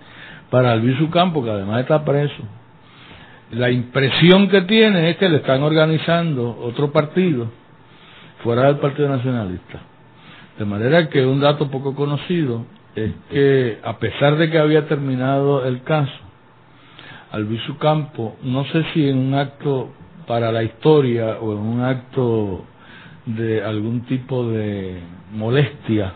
para 0.49 0.71
Albizu 0.71 1.10
Campo, 1.10 1.43
que 1.43 1.49
además 1.49 1.81
está 1.81 2.05
preso, 2.05 2.41
la 3.51 3.69
impresión 3.69 4.47
que 4.47 4.62
tiene 4.62 5.10
es 5.10 5.17
que 5.17 5.27
le 5.27 5.38
están 5.38 5.62
organizando 5.62 6.57
otro 6.62 6.91
partido 6.91 7.47
fuera 8.43 8.67
del 8.67 8.77
Partido 8.77 9.10
Nacionalista. 9.10 9.81
De 10.57 10.65
manera 10.65 11.10
que 11.10 11.25
un 11.25 11.41
dato 11.41 11.69
poco 11.69 11.95
conocido 11.95 12.65
es 12.95 13.12
que 13.29 13.79
a 13.83 13.97
pesar 13.99 14.38
de 14.38 14.49
que 14.49 14.57
había 14.57 14.88
terminado 14.88 15.65
el 15.65 15.83
caso, 15.83 16.26
Albizu 17.31 17.77
Campo, 17.77 18.37
no 18.43 18.65
sé 18.65 18.83
si 18.93 19.09
en 19.09 19.17
un 19.17 19.33
acto 19.33 19.89
para 20.27 20.51
la 20.51 20.63
historia 20.63 21.37
o 21.41 21.53
en 21.53 21.59
un 21.59 21.81
acto 21.81 22.65
de 23.25 23.63
algún 23.63 24.01
tipo 24.05 24.47
de 24.49 25.01
molestia 25.33 26.13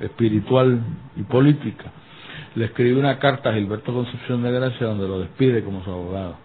espiritual 0.00 0.80
y 1.16 1.22
política, 1.24 1.92
le 2.54 2.66
escribe 2.66 2.98
una 2.98 3.18
carta 3.18 3.50
a 3.50 3.54
Gilberto 3.54 3.92
Concepción 3.92 4.42
de 4.42 4.50
Gracia 4.50 4.86
donde 4.86 5.06
lo 5.06 5.20
despide 5.20 5.62
como 5.62 5.84
su 5.84 5.90
abogado. 5.90 6.36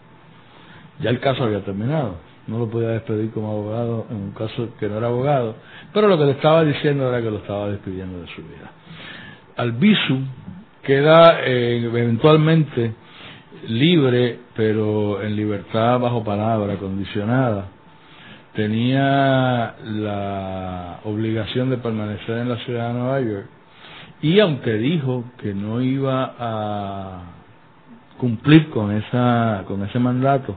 Ya 0.99 1.09
el 1.09 1.19
caso 1.19 1.43
había 1.43 1.63
terminado, 1.63 2.17
no 2.47 2.59
lo 2.59 2.69
podía 2.69 2.89
despedir 2.89 3.31
como 3.31 3.49
abogado 3.49 4.07
en 4.09 4.17
un 4.17 4.31
caso 4.31 4.69
que 4.77 4.89
no 4.89 4.97
era 4.97 5.07
abogado, 5.07 5.55
pero 5.93 6.07
lo 6.07 6.17
que 6.17 6.25
le 6.25 6.31
estaba 6.31 6.63
diciendo 6.65 7.07
era 7.07 7.21
que 7.21 7.31
lo 7.31 7.37
estaba 7.37 7.69
despidiendo 7.69 8.19
de 8.21 8.27
su 8.27 8.41
vida. 8.41 8.71
Albizu 9.55 10.19
queda 10.83 11.41
eh, 11.45 11.81
eventualmente 11.85 12.93
libre, 13.67 14.39
pero 14.55 15.21
en 15.21 15.35
libertad 15.35 15.99
bajo 15.99 16.23
palabra, 16.23 16.77
condicionada. 16.77 17.67
Tenía 18.53 19.75
la 19.85 20.99
obligación 21.05 21.69
de 21.69 21.77
permanecer 21.77 22.39
en 22.39 22.49
la 22.49 22.57
ciudad 22.57 22.89
de 22.89 22.93
Nueva 22.93 23.21
York 23.21 23.47
y 24.21 24.39
aunque 24.39 24.73
dijo 24.73 25.25
que 25.37 25.53
no 25.53 25.81
iba 25.81 26.35
a 26.37 27.21
cumplir 28.17 28.69
con 28.69 28.91
esa 28.91 29.63
con 29.67 29.83
ese 29.83 29.97
mandato 29.99 30.55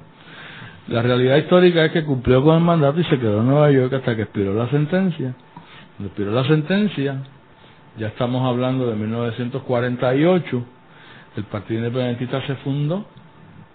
la 0.89 1.01
realidad 1.01 1.37
histórica 1.37 1.85
es 1.87 1.93
que 1.93 2.05
cumplió 2.05 2.43
con 2.45 2.57
el 2.57 2.63
mandato 2.63 3.01
y 3.01 3.05
se 3.05 3.19
quedó 3.19 3.41
en 3.41 3.47
Nueva 3.47 3.71
York 3.71 3.93
hasta 3.95 4.15
que 4.15 4.23
expiró 4.23 4.53
la 4.53 4.69
sentencia 4.69 5.35
cuando 5.97 6.09
expiró 6.09 6.33
la 6.33 6.47
sentencia 6.47 7.23
ya 7.97 8.09
estamos 8.09 8.47
hablando 8.47 8.87
de 8.89 8.97
1948 8.97 10.65
el 11.37 11.45
Partido 11.45 11.81
Independentista 11.81 12.47
se 12.47 12.55
fundó 12.57 13.07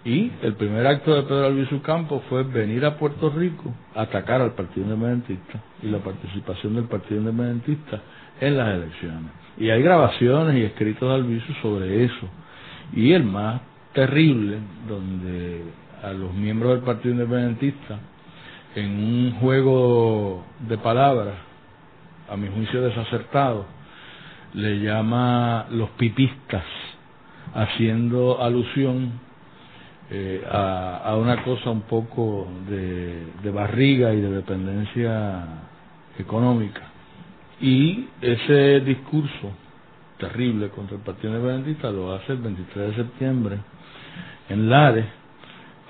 y 0.06 0.32
el 0.42 0.56
primer 0.56 0.88
acto 0.88 1.14
de 1.14 1.24
Pedro 1.24 1.46
Albizu 1.46 1.82
Campos 1.82 2.24
fue 2.30 2.44
venir 2.44 2.86
a 2.86 2.98
Puerto 2.98 3.30
Rico 3.30 3.74
a 3.96 4.04
atacar 4.04 4.42
al 4.42 4.54
Partido 4.54 4.86
Independentista 4.86 5.62
y 5.84 5.88
la 5.88 6.00
participación 6.00 6.76
del 6.76 6.86
Partido 6.86 7.20
Independentista 7.20 8.00
en 8.40 8.58
las 8.58 8.76
elecciones. 8.76 9.32
Y 9.58 9.70
hay 9.70 9.82
grabaciones 9.82 10.56
y 10.56 10.64
escritos 10.64 11.10
de 11.10 11.16
Albizu 11.16 11.54
sobre 11.62 12.06
eso. 12.06 12.30
Y 12.94 13.12
el 13.12 13.24
más 13.24 13.62
terrible, 13.94 14.60
donde 14.88 15.64
a 16.02 16.14
los 16.14 16.34
miembros 16.34 16.76
del 16.76 16.84
Partido 16.84 17.14
Independentista, 17.16 18.00
en 18.76 18.92
un 18.92 19.32
juego 19.42 20.46
de 20.68 20.78
palabras, 20.78 21.36
a 22.30 22.38
mi 22.38 22.48
juicio 22.48 22.82
desacertado, 22.82 23.66
le 24.54 24.80
llama 24.80 25.68
los 25.72 25.90
pipistas, 25.92 26.64
haciendo 27.54 28.42
alusión 28.42 29.12
eh, 30.12 30.44
a, 30.50 31.02
a, 31.06 31.16
una 31.18 31.44
cosa 31.44 31.70
un 31.70 31.82
poco 31.82 32.48
de, 32.68 33.26
de 33.44 33.52
barriga 33.52 34.14
y 34.14 34.22
de 34.22 34.32
dependencia 34.32 35.46
económica. 36.18 36.82
Y 37.62 38.08
ese 38.22 38.80
discurso 38.82 39.52
terrible 40.18 40.70
contra 40.70 40.98
el 40.98 41.04
Partido 41.04 41.34
Independentista 41.36 41.92
lo 41.92 42.14
hace 42.14 42.34
el 42.34 42.40
23 42.40 42.88
de 42.90 42.96
septiembre 42.96 43.58
en 44.50 44.70
Lares, 44.70 45.06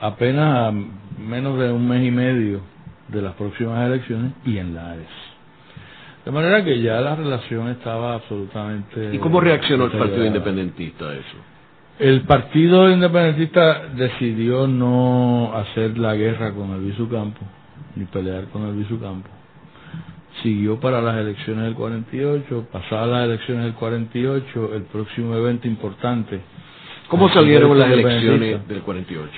apenas 0.02 0.68
a 0.68 0.72
menos 0.72 1.58
de 1.60 1.72
un 1.72 1.88
mes 1.88 2.06
y 2.06 2.12
medio 2.12 2.62
de 3.08 3.22
las 3.22 3.34
próximas 3.36 3.86
elecciones 3.88 4.34
y 4.46 4.58
en 4.58 4.76
Lares. 4.76 5.08
De 6.26 6.32
manera 6.32 6.64
que 6.64 6.82
ya 6.82 7.00
la 7.02 7.16
relación 7.16 7.70
estaba 7.70 8.16
absolutamente... 8.16 9.16
¿Y 9.16 9.18
cómo 9.20 9.40
reaccionó 9.40 9.86
el 9.86 9.92
Partido 9.92 10.26
Independentista 10.26 11.06
a 11.06 11.14
eso? 11.14 11.38
El 12.00 12.22
Partido 12.22 12.90
Independentista 12.90 13.88
decidió 13.94 14.68
no 14.68 15.52
hacer 15.54 15.98
la 15.98 16.16
guerra 16.16 16.54
con 16.54 16.72
el 16.72 16.96
Campo, 17.10 17.42
ni 17.98 18.06
pelear 18.06 18.46
con 18.46 18.64
el 18.68 18.88
Campo. 19.02 19.28
Siguió 20.42 20.80
para 20.80 21.02
las 21.02 21.18
elecciones 21.18 21.66
del 21.66 21.74
48, 21.76 22.68
pasadas 22.72 23.10
las 23.10 23.26
elecciones 23.26 23.66
del 23.66 23.74
48, 23.74 24.76
el 24.76 24.84
próximo 24.84 25.36
evento 25.36 25.68
importante. 25.68 26.40
¿Cómo 27.10 27.28
salieron 27.34 27.78
las 27.78 27.92
elecciones 27.92 28.66
del 28.66 28.80
48? 28.80 29.32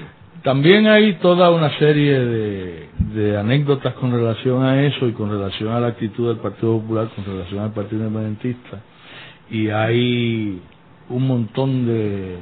También 0.44 0.86
hay 0.86 1.14
toda 1.16 1.50
una 1.50 1.76
serie 1.80 2.20
de, 2.20 2.90
de, 3.16 3.38
anécdotas 3.40 3.96
con 3.96 4.12
relación 4.12 4.64
a 4.64 4.84
eso 4.86 5.08
y 5.08 5.14
con 5.14 5.32
relación 5.32 5.72
a 5.74 5.80
la 5.80 5.88
actitud 5.88 6.28
del 6.28 6.38
Partido 6.38 6.80
Popular, 6.80 7.10
con 7.16 7.26
relación 7.26 7.64
al 7.64 7.74
Partido 7.74 8.06
Independentista. 8.06 8.82
Y 9.50 9.70
hay 9.70 10.62
un 11.12 11.28
montón 11.28 11.86
de 11.86 12.38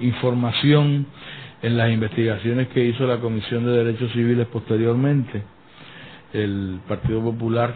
información 0.00 1.06
en 1.62 1.76
las 1.76 1.90
investigaciones 1.90 2.68
que 2.68 2.84
hizo 2.84 3.06
la 3.06 3.18
Comisión 3.18 3.64
de 3.64 3.72
Derechos 3.72 4.12
Civiles 4.12 4.46
posteriormente. 4.48 5.42
El 6.32 6.80
Partido 6.86 7.22
Popular, 7.22 7.74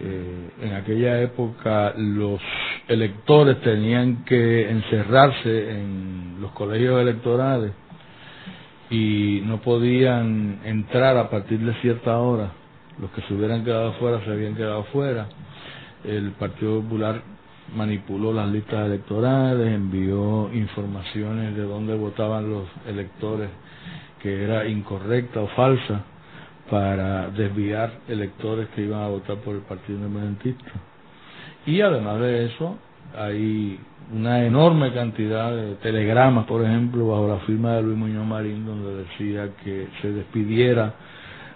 eh, 0.00 0.50
en 0.62 0.74
aquella 0.74 1.20
época, 1.20 1.94
los 1.96 2.40
electores 2.88 3.60
tenían 3.60 4.24
que 4.24 4.70
encerrarse 4.70 5.70
en 5.70 6.40
los 6.40 6.50
colegios 6.52 7.00
electorales 7.00 7.72
y 8.90 9.42
no 9.44 9.60
podían 9.60 10.60
entrar 10.64 11.16
a 11.16 11.30
partir 11.30 11.60
de 11.60 11.74
cierta 11.80 12.18
hora. 12.18 12.52
Los 13.00 13.10
que 13.10 13.22
se 13.22 13.34
hubieran 13.34 13.64
quedado 13.64 13.92
fuera 13.94 14.24
se 14.24 14.30
habían 14.30 14.56
quedado 14.56 14.84
fuera. 14.84 15.28
El 16.04 16.32
Partido 16.32 16.80
Popular 16.80 17.22
manipuló 17.74 18.32
las 18.32 18.48
listas 18.48 18.86
electorales, 18.86 19.74
envió 19.74 20.50
informaciones 20.52 21.54
de 21.56 21.62
dónde 21.62 21.94
votaban 21.94 22.50
los 22.50 22.66
electores 22.86 23.50
que 24.22 24.44
era 24.44 24.66
incorrecta 24.66 25.40
o 25.40 25.48
falsa 25.48 26.02
para 26.70 27.30
desviar 27.30 27.90
electores 28.08 28.68
que 28.74 28.82
iban 28.82 29.02
a 29.02 29.08
votar 29.08 29.36
por 29.36 29.54
el 29.54 29.62
Partido 29.62 29.98
Independentista. 29.98 30.70
Y 31.66 31.80
además 31.80 32.20
de 32.20 32.46
eso, 32.46 32.78
hay 33.16 33.78
una 34.12 34.44
enorme 34.44 34.92
cantidad 34.92 35.54
de 35.54 35.74
telegramas, 35.76 36.46
por 36.46 36.64
ejemplo, 36.64 37.08
bajo 37.08 37.28
la 37.28 37.38
firma 37.40 37.74
de 37.74 37.82
Luis 37.82 37.96
Muñoz 37.96 38.26
Marín, 38.26 38.66
donde 38.66 39.04
decía 39.04 39.50
que 39.62 39.88
se 40.00 40.12
despidiera 40.12 40.94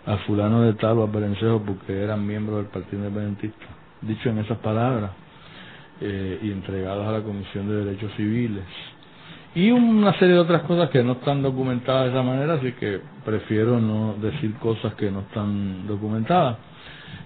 a 0.05 0.17
fulano 0.19 0.63
de 0.63 0.75
tal 0.75 0.99
o 0.99 1.05
a 1.05 1.13
Perencejo 1.13 1.63
porque 1.65 2.03
eran 2.03 2.27
miembros 2.27 2.59
del 2.59 2.67
Partido 2.67 2.99
Independentista. 2.99 3.67
Dicho 4.01 4.31
en 4.31 4.39
esas 4.39 4.59
palabras, 4.59 5.11
eh, 6.01 6.39
y 6.43 6.51
entregados 6.51 7.07
a 7.07 7.13
la 7.13 7.23
Comisión 7.23 7.69
de 7.69 7.85
Derechos 7.85 8.13
Civiles. 8.17 8.65
y 9.55 9.71
una 9.71 10.13
serie 10.19 10.35
de 10.35 10.41
otras 10.41 10.63
cosas 10.63 10.89
que 10.91 11.03
no 11.03 11.13
están 11.13 11.43
documentadas 11.43 12.05
de 12.05 12.11
esa 12.11 12.23
manera, 12.23 12.55
así 12.55 12.73
que 12.73 13.01
prefiero 13.25 13.79
no 13.81 14.15
decir 14.15 14.55
cosas 14.55 14.95
que 14.95 15.11
no 15.11 15.21
están 15.21 15.87
documentadas. 15.87 16.57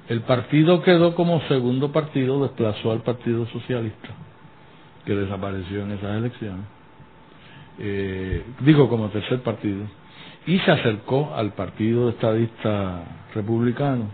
El 0.08 0.20
partido 0.22 0.82
quedó 0.82 1.14
como 1.14 1.40
segundo 1.48 1.92
partido, 1.92 2.42
desplazó 2.42 2.92
al 2.92 3.02
Partido 3.02 3.46
Socialista, 3.46 4.08
que 5.04 5.14
desapareció 5.14 5.82
en 5.82 5.92
esas 5.92 6.16
elecciones. 6.16 6.64
Eh, 7.78 8.42
digo 8.60 8.88
como 8.88 9.08
tercer 9.10 9.42
partido, 9.42 9.84
y 10.46 10.58
se 10.60 10.70
acercó 10.70 11.34
al 11.34 11.52
Partido 11.54 12.08
Estadista 12.08 13.02
Republicano, 13.34 14.08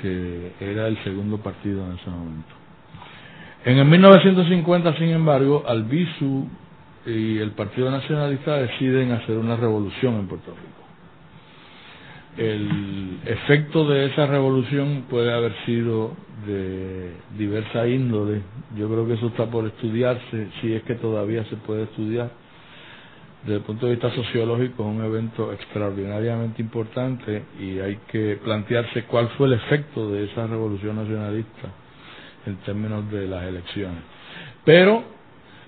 que 0.00 0.52
era 0.60 0.88
el 0.88 1.02
segundo 1.04 1.38
partido 1.38 1.84
en 1.86 1.98
ese 1.98 2.10
momento. 2.10 2.54
En 3.68 3.76
el 3.76 3.84
1950, 3.84 4.94
sin 4.96 5.10
embargo, 5.10 5.62
Albizu 5.68 6.48
y 7.04 7.36
el 7.36 7.50
Partido 7.50 7.90
Nacionalista 7.90 8.56
deciden 8.56 9.12
hacer 9.12 9.36
una 9.36 9.56
revolución 9.56 10.14
en 10.14 10.26
Puerto 10.26 10.52
Rico. 10.52 10.88
El 12.38 13.18
efecto 13.26 13.86
de 13.86 14.06
esa 14.06 14.24
revolución 14.24 15.04
puede 15.10 15.30
haber 15.34 15.52
sido 15.66 16.16
de 16.46 17.12
diversa 17.36 17.86
índole. 17.86 18.40
Yo 18.74 18.88
creo 18.88 19.06
que 19.06 19.12
eso 19.12 19.26
está 19.26 19.44
por 19.50 19.66
estudiarse, 19.66 20.48
si 20.62 20.72
es 20.72 20.82
que 20.84 20.94
todavía 20.94 21.44
se 21.44 21.56
puede 21.56 21.82
estudiar. 21.82 22.30
Desde 23.42 23.56
el 23.56 23.62
punto 23.64 23.84
de 23.84 23.92
vista 23.92 24.10
sociológico 24.14 24.82
es 24.82 24.96
un 24.96 25.04
evento 25.04 25.52
extraordinariamente 25.52 26.62
importante 26.62 27.42
y 27.60 27.80
hay 27.80 27.98
que 28.10 28.38
plantearse 28.42 29.02
cuál 29.04 29.28
fue 29.36 29.48
el 29.48 29.52
efecto 29.52 30.10
de 30.10 30.24
esa 30.24 30.46
revolución 30.46 30.96
nacionalista 30.96 31.68
en 32.48 32.56
términos 32.58 33.10
de 33.10 33.26
las 33.26 33.44
elecciones. 33.44 34.02
Pero 34.64 35.02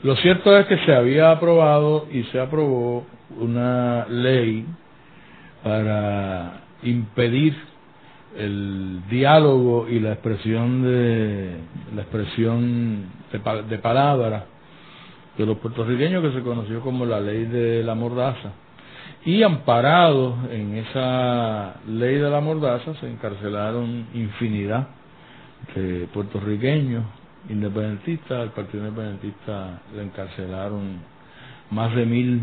lo 0.02 0.16
cierto 0.16 0.56
es 0.58 0.66
que 0.66 0.78
se 0.78 0.94
había 0.94 1.30
aprobado 1.30 2.06
y 2.10 2.22
se 2.24 2.40
aprobó 2.40 3.06
una 3.38 4.06
ley 4.08 4.66
para 5.62 6.62
impedir 6.82 7.54
el 8.36 9.02
diálogo 9.10 9.88
y 9.88 10.00
la 10.00 10.12
expresión 10.12 10.82
de 10.82 11.56
la 11.94 12.02
expresión 12.02 13.06
de, 13.32 13.78
palabras 13.78 14.44
de 15.36 15.46
los 15.46 15.58
puertorriqueños 15.58 16.22
que 16.22 16.32
se 16.32 16.42
conoció 16.42 16.80
como 16.80 17.04
la 17.04 17.20
ley 17.20 17.44
de 17.44 17.82
la 17.82 17.94
mordaza 17.94 18.52
y 19.24 19.42
amparados 19.42 20.34
en 20.50 20.76
esa 20.76 21.74
ley 21.88 22.16
de 22.16 22.30
la 22.30 22.40
mordaza 22.40 22.94
se 22.94 23.10
encarcelaron 23.10 24.06
infinidad 24.14 24.88
de 25.74 26.06
puertorriqueños 26.12 27.04
independentistas, 27.48 28.32
al 28.32 28.52
Partido 28.52 28.86
Independentista 28.86 29.82
le 29.94 30.02
encarcelaron 30.02 30.98
más 31.70 31.94
de 31.94 32.04
mil 32.04 32.42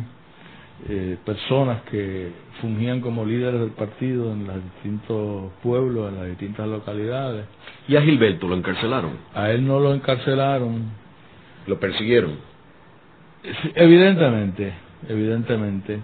eh, 0.90 1.18
personas 1.26 1.82
que 1.84 2.32
fungían 2.62 3.02
como 3.02 3.26
líderes 3.26 3.60
del 3.60 3.72
partido 3.72 4.32
en 4.32 4.48
los 4.48 4.64
distintos 4.64 5.52
pueblos, 5.64 6.10
en 6.10 6.20
las 6.20 6.28
distintas 6.30 6.68
localidades. 6.68 7.46
¿Y 7.88 7.96
a 7.96 8.02
Gilberto 8.02 8.48
lo 8.48 8.56
encarcelaron? 8.56 9.18
A 9.34 9.52
él 9.52 9.66
no 9.66 9.80
lo 9.80 9.94
encarcelaron. 9.94 10.92
¿Lo 11.66 11.80
persiguieron? 11.80 12.36
Evidentemente, 13.76 14.74
evidentemente. 15.08 16.02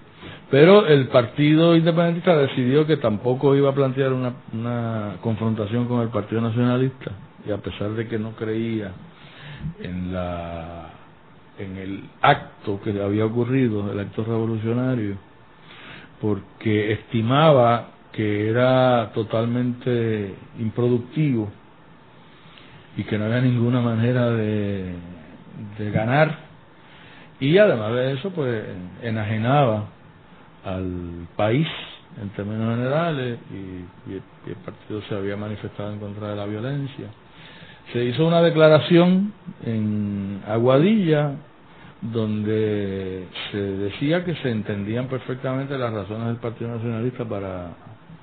Pero 0.50 0.86
el 0.86 1.08
Partido 1.08 1.76
Independentista 1.76 2.38
decidió 2.38 2.86
que 2.86 2.98
tampoco 2.98 3.56
iba 3.56 3.70
a 3.70 3.74
plantear 3.76 4.14
una, 4.14 4.34
una 4.54 5.18
confrontación 5.22 5.88
con 5.88 6.02
el 6.02 6.10
Partido 6.10 6.42
Nacionalista 6.42 7.12
y 7.46 7.52
a 7.52 7.58
pesar 7.58 7.92
de 7.92 8.08
que 8.08 8.20
no 8.20 8.32
creía 8.36 8.92
en 9.82 10.14
la 10.14 10.90
en 11.58 11.78
el 11.78 12.04
acto 12.22 12.82
que 12.84 13.00
había 13.02 13.26
ocurrido, 13.26 13.92
el 13.92 14.00
acto 14.00 14.24
revolucionario, 14.24 15.18
porque 16.20 16.94
estimaba 16.94 17.90
que 18.12 18.50
era 18.50 19.12
totalmente 19.14 20.34
improductivo 20.60 21.52
y 22.98 23.04
que 23.04 23.18
no 23.18 23.26
había 23.26 23.42
ninguna 23.42 23.82
manera 23.82 24.30
de, 24.32 24.94
de 25.78 25.92
ganar 25.92 26.53
y 27.44 27.58
además 27.58 27.94
de 27.94 28.14
eso 28.14 28.30
pues 28.32 28.64
enajenaba 29.02 29.86
al 30.64 31.28
país 31.36 31.68
en 32.22 32.30
términos 32.30 32.76
generales 32.78 33.40
y, 33.52 34.14
el 34.50 34.56
partido 34.58 35.02
se 35.08 35.16
había 35.16 35.38
manifestado 35.38 35.94
en 35.94 36.00
contra 36.00 36.30
de 36.30 36.36
la 36.36 36.46
violencia 36.46 37.08
se 37.92 38.04
hizo 38.06 38.26
una 38.26 38.42
declaración 38.42 39.34
en 39.66 40.42
Aguadilla 40.48 41.34
donde 42.02 43.28
se 43.52 43.58
decía 43.58 44.24
que 44.24 44.36
se 44.36 44.50
entendían 44.50 45.08
perfectamente 45.08 45.78
las 45.78 45.94
razones 45.94 46.28
del 46.28 46.38
Partido 46.38 46.72
Nacionalista 46.72 47.24
para 47.26 47.72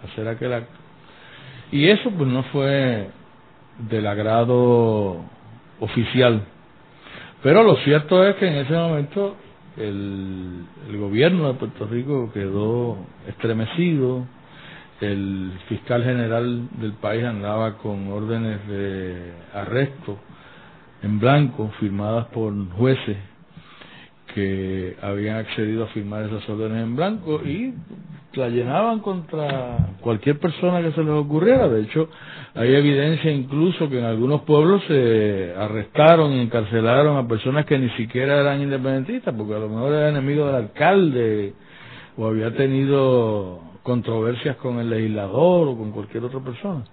hacer 0.04 0.28
aquel 0.28 0.52
acto. 0.52 0.78
Y 1.72 1.88
eso 1.88 2.10
pues 2.10 2.28
no 2.28 2.42
fue 2.44 3.08
del 3.88 4.06
agrado 4.06 5.22
oficial. 5.78 6.42
Pero 7.42 7.62
lo 7.62 7.76
cierto 7.76 8.26
es 8.26 8.36
que 8.36 8.46
en 8.46 8.54
ese 8.56 8.72
momento 8.72 9.36
el, 9.76 10.64
el 10.88 10.96
gobierno 10.98 11.48
de 11.48 11.54
Puerto 11.54 11.86
Rico 11.86 12.30
quedó 12.32 12.98
estremecido, 13.26 14.26
el 15.00 15.52
fiscal 15.68 16.04
general 16.04 16.68
del 16.78 16.92
país 16.92 17.24
andaba 17.24 17.78
con 17.78 18.12
órdenes 18.12 18.66
de 18.68 19.32
arresto 19.54 20.18
en 21.02 21.18
blanco 21.18 21.70
firmadas 21.80 22.26
por 22.26 22.52
jueces 22.72 23.16
que 24.34 24.96
habían 25.02 25.36
accedido 25.36 25.84
a 25.84 25.88
firmar 25.88 26.24
esas 26.24 26.48
órdenes 26.48 26.82
en 26.82 26.96
blanco 26.96 27.40
y 27.44 27.74
la 28.34 28.48
llenaban 28.48 29.00
contra 29.00 29.96
cualquier 30.00 30.38
persona 30.38 30.80
que 30.82 30.92
se 30.92 31.02
les 31.02 31.12
ocurriera. 31.12 31.68
De 31.68 31.82
hecho, 31.82 32.08
hay 32.54 32.74
evidencia 32.74 33.30
incluso 33.30 33.88
que 33.88 33.98
en 33.98 34.04
algunos 34.04 34.42
pueblos 34.42 34.82
se 34.86 35.52
arrestaron 35.56 36.32
y 36.32 36.40
encarcelaron 36.40 37.16
a 37.16 37.26
personas 37.26 37.66
que 37.66 37.78
ni 37.78 37.90
siquiera 37.90 38.40
eran 38.40 38.62
independentistas, 38.62 39.34
porque 39.34 39.54
a 39.54 39.58
lo 39.58 39.68
mejor 39.68 39.92
era 39.94 40.08
enemigo 40.10 40.46
del 40.46 40.56
alcalde 40.56 41.54
o 42.16 42.26
había 42.26 42.54
tenido 42.54 43.60
controversias 43.82 44.56
con 44.56 44.78
el 44.78 44.90
legislador 44.90 45.68
o 45.68 45.76
con 45.76 45.90
cualquier 45.90 46.24
otra 46.24 46.40
persona. 46.40 46.84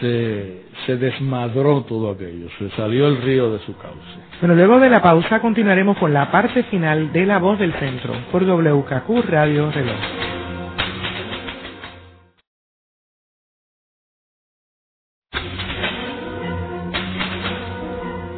Se, 0.00 0.64
se 0.84 0.96
desmadró 0.96 1.82
todo 1.82 2.10
aquello, 2.10 2.48
se 2.58 2.68
salió 2.70 3.06
el 3.08 3.22
río 3.22 3.52
de 3.52 3.58
su 3.60 3.76
cauce. 3.78 3.98
Bueno, 4.40 4.54
luego 4.54 4.78
de 4.78 4.90
la 4.90 5.00
pausa 5.00 5.40
continuaremos 5.40 5.96
con 5.96 6.12
la 6.12 6.30
parte 6.30 6.62
final 6.64 7.12
de 7.12 7.24
La 7.24 7.38
Voz 7.38 7.58
del 7.58 7.72
Centro 7.74 8.12
por 8.30 8.44
WKQ 8.44 9.24
Radio 9.30 9.70
Reloj. 9.70 10.35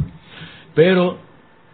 Pero 0.72 1.18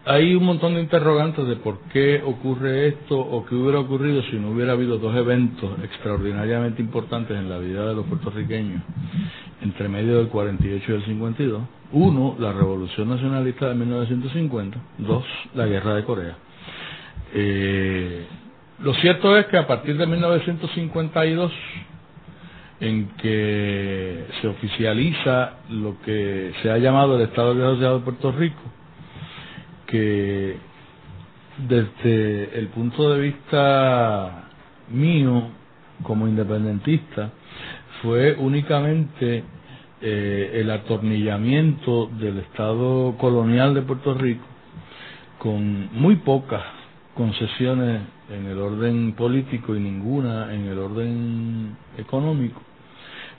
hay 0.06 0.35
un 0.35 0.44
montón 0.44 0.74
de 0.74 0.80
interrogantes 0.80 1.46
de 1.46 1.56
por 1.56 1.78
qué 1.92 2.22
ocurre 2.24 2.88
esto 2.88 3.18
o 3.18 3.44
qué 3.44 3.54
hubiera 3.54 3.81
ocurrido 3.81 4.23
si 4.23 4.37
no 4.37 4.50
hubiera 4.50 4.73
habido 4.73 4.96
dos 4.96 5.14
eventos 5.14 5.79
extraordinariamente 5.85 6.81
importantes 6.81 7.37
en 7.37 7.50
la 7.50 7.58
vida 7.58 7.87
de 7.87 7.94
los 7.94 8.06
puertorriqueños 8.06 8.83
entre 9.60 9.88
medio 9.88 10.16
del 10.16 10.29
48 10.29 10.90
y 10.90 10.94
el 10.94 11.04
52. 11.04 11.62
Uno, 11.92 12.35
la 12.38 12.52
Revolución 12.52 13.10
Nacionalista 13.10 13.68
de 13.68 13.75
1950. 13.75 14.79
Dos, 14.98 15.25
la 15.54 15.66
Guerra 15.66 15.96
de 15.96 16.04
Corea. 16.04 16.37
Eh, 17.35 18.27
lo 18.81 18.94
cierto 18.94 19.37
es 19.37 19.46
que 19.46 19.58
a 19.58 19.66
partir 19.66 19.96
de 19.96 20.06
1952, 20.06 21.52
en 22.81 23.08
que 23.16 24.27
se 24.40 24.48
oficializa 24.48 25.58
lo 25.70 26.00
que 26.02 26.52
se 26.62 26.70
ha 26.70 26.79
llamado 26.79 27.16
el 27.16 27.23
Estado 27.23 27.52
Asociado 27.52 27.98
de 28.00 28.04
Puerto 28.04 28.33
Rico, 28.33 28.60
que 29.87 30.56
desde 31.58 32.58
el 32.58 32.68
punto 32.68 33.10
de 33.14 33.20
vista 33.20 34.48
mío 34.90 35.44
como 36.02 36.27
independentista 36.27 37.31
fue 38.02 38.35
únicamente 38.35 39.44
eh, 40.00 40.50
el 40.54 40.70
atornillamiento 40.70 42.06
del 42.18 42.38
Estado 42.38 43.16
colonial 43.18 43.75
de 43.75 43.83
Puerto 43.83 44.14
Rico 44.14 44.44
con 45.38 45.88
muy 45.92 46.16
pocas 46.16 46.62
concesiones 47.14 48.00
en 48.31 48.46
el 48.46 48.58
orden 48.58 49.12
político 49.12 49.75
y 49.75 49.81
ninguna 49.81 50.54
en 50.54 50.66
el 50.66 50.79
orden 50.79 51.77
económico. 51.98 52.60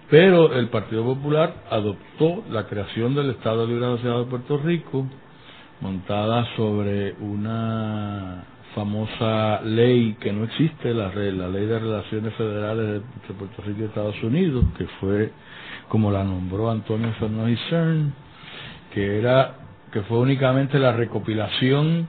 Pero 0.09 0.53
el 0.53 0.69
Partido 0.69 1.03
Popular 1.03 1.63
adoptó 1.69 2.43
la 2.49 2.67
creación 2.67 3.15
del 3.15 3.31
Estado 3.31 3.65
Libre 3.65 3.85
Asociado 3.85 4.23
de 4.23 4.29
Puerto 4.29 4.57
Rico, 4.57 5.07
montada 5.81 6.45
sobre 6.55 7.13
una 7.13 8.43
famosa 8.75 9.61
ley 9.61 10.15
que 10.19 10.31
no 10.33 10.43
existe, 10.43 10.93
la, 10.93 11.09
la 11.13 11.47
Ley 11.47 11.65
de 11.65 11.79
Relaciones 11.79 12.33
Federales 12.35 13.01
de 13.27 13.33
Puerto 13.33 13.61
Rico 13.61 13.81
y 13.81 13.83
Estados 13.85 14.21
Unidos, 14.23 14.65
que 14.77 14.85
fue 14.99 15.31
como 15.87 16.11
la 16.11 16.23
nombró 16.23 16.69
Antonio 16.69 17.11
Fernández 17.19 17.59
Cern, 17.69 18.13
que 18.93 19.19
era 19.19 19.55
que 19.91 20.01
fue 20.01 20.17
únicamente 20.17 20.79
la 20.79 20.91
recopilación 20.91 22.07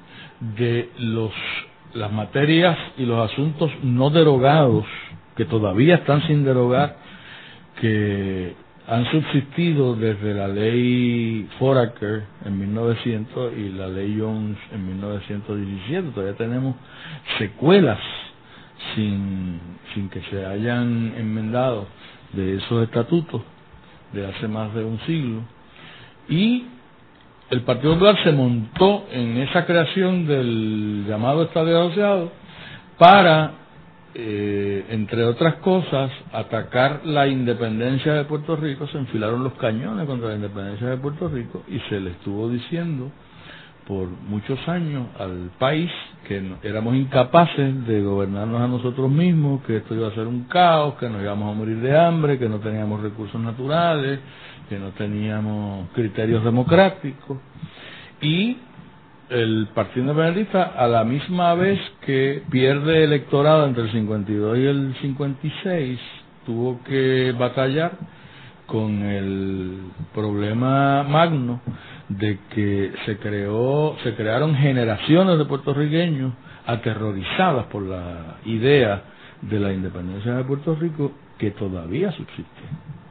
de 0.57 0.91
los 0.99 1.33
las 1.95 2.12
materias 2.12 2.76
y 2.99 3.07
los 3.07 3.30
asuntos 3.30 3.70
no 3.82 4.11
derogados 4.11 4.84
que 5.36 5.45
todavía 5.45 5.97
están 5.97 6.26
sin 6.26 6.45
derogar 6.45 6.97
que 7.80 8.55
han 8.86 9.11
subsistido 9.11 9.97
desde 9.97 10.34
la 10.34 10.49
ley 10.49 11.49
Foraker 11.59 12.24
en 12.45 12.59
1900 12.59 13.53
y 13.57 13.70
la 13.70 13.88
ley 13.88 14.16
Jones 14.20 14.59
en 14.72 14.86
1917. 14.86 16.11
Todavía 16.11 16.36
tenemos 16.36 16.76
secuelas 17.38 17.99
sin, 18.95 19.59
sin 19.95 20.11
que 20.11 20.20
se 20.30 20.45
hayan 20.45 21.14
enmendado 21.16 21.86
de 22.34 22.57
esos 22.57 22.82
estatutos 22.82 23.42
de 24.12 24.26
hace 24.26 24.49
más 24.49 24.74
de 24.74 24.84
un 24.84 24.99
siglo. 25.01 25.40
Y 26.28 26.66
el 27.55 27.63
Partido 27.63 27.93
Popular 27.95 28.17
se 28.25 28.33
montó 28.33 29.07
en 29.13 29.37
esa 29.39 29.65
creación 29.65 30.27
del 30.27 31.05
llamado 31.09 31.45
Estado 31.45 31.87
Asociado 31.87 32.33
para 32.99 33.53
eh, 34.17 34.87
entre 34.91 35.25
otras 35.25 35.57
cosas, 35.57 36.11
atacar 36.33 37.01
la 37.05 37.27
independencia 37.27 38.15
de 38.15 38.25
Puerto 38.25 38.55
Rico, 38.55 38.87
se 38.87 38.99
enfilaron 38.99 39.43
los 39.43 39.55
cañones 39.55 40.07
contra 40.07 40.29
la 40.29 40.37
independencia 40.37 40.89
de 40.89 40.97
Puerto 40.99 41.29
Rico 41.29 41.65
y 41.67 41.81
se 41.89 41.99
le 41.99 42.11
estuvo 42.11 42.49
diciendo 42.49 43.11
por 43.87 44.09
muchos 44.09 44.59
años 44.68 45.09
al 45.18 45.51
país 45.59 45.91
que 46.26 46.43
éramos 46.62 46.95
incapaces 46.95 47.87
de 47.87 48.03
gobernarnos 48.03 48.61
a 48.61 48.66
nosotros 48.66 49.11
mismos, 49.11 49.62
que 49.64 49.76
esto 49.78 49.95
iba 49.95 50.09
a 50.09 50.14
ser 50.14 50.26
un 50.26 50.45
caos, 50.45 50.95
que 50.95 51.09
nos 51.09 51.22
íbamos 51.22 51.53
a 51.53 51.59
morir 51.59 51.76
de 51.80 51.97
hambre, 51.97 52.39
que 52.39 52.49
no 52.49 52.61
teníamos 52.61 53.03
recursos 53.03 53.41
naturales, 53.41 54.20
que 54.68 54.78
no 54.78 54.91
teníamos 54.91 55.91
criterios 55.91 56.43
democráticos. 56.43 57.39
Y 58.22 58.57
el 59.28 59.68
Partido 59.74 60.03
Independentista 60.03 60.62
a 60.76 60.87
la 60.87 61.05
misma 61.05 61.55
vez 61.55 61.78
que 62.07 62.43
pierde 62.51 63.05
electorado 63.05 63.66
entre 63.66 63.85
el 63.85 63.93
52 63.93 64.59
y 64.59 64.66
el 64.66 64.95
56 65.01 66.01
tuvo 66.47 66.82
que 66.85 67.35
batallar 67.39 67.93
con 68.66 69.03
el 69.03 69.78
problema 70.14 71.03
magno 71.03 71.61
de 72.09 72.39
que 72.55 72.93
se 73.07 73.17
creó 73.19 73.97
se 74.03 74.15
crearon 74.15 74.55
generaciones 74.55 75.39
de 75.39 75.45
puertorriqueños 75.45 76.33
aterrorizadas 76.67 77.67
por 77.67 77.83
la 77.83 78.39
idea 78.45 79.03
de 79.43 79.61
la 79.61 79.73
independencia 79.73 80.35
de 80.35 80.45
Puerto 80.45 80.75
Rico 80.75 81.13
que 81.39 81.51
todavía 81.51 82.13
subsiste. 82.13 82.63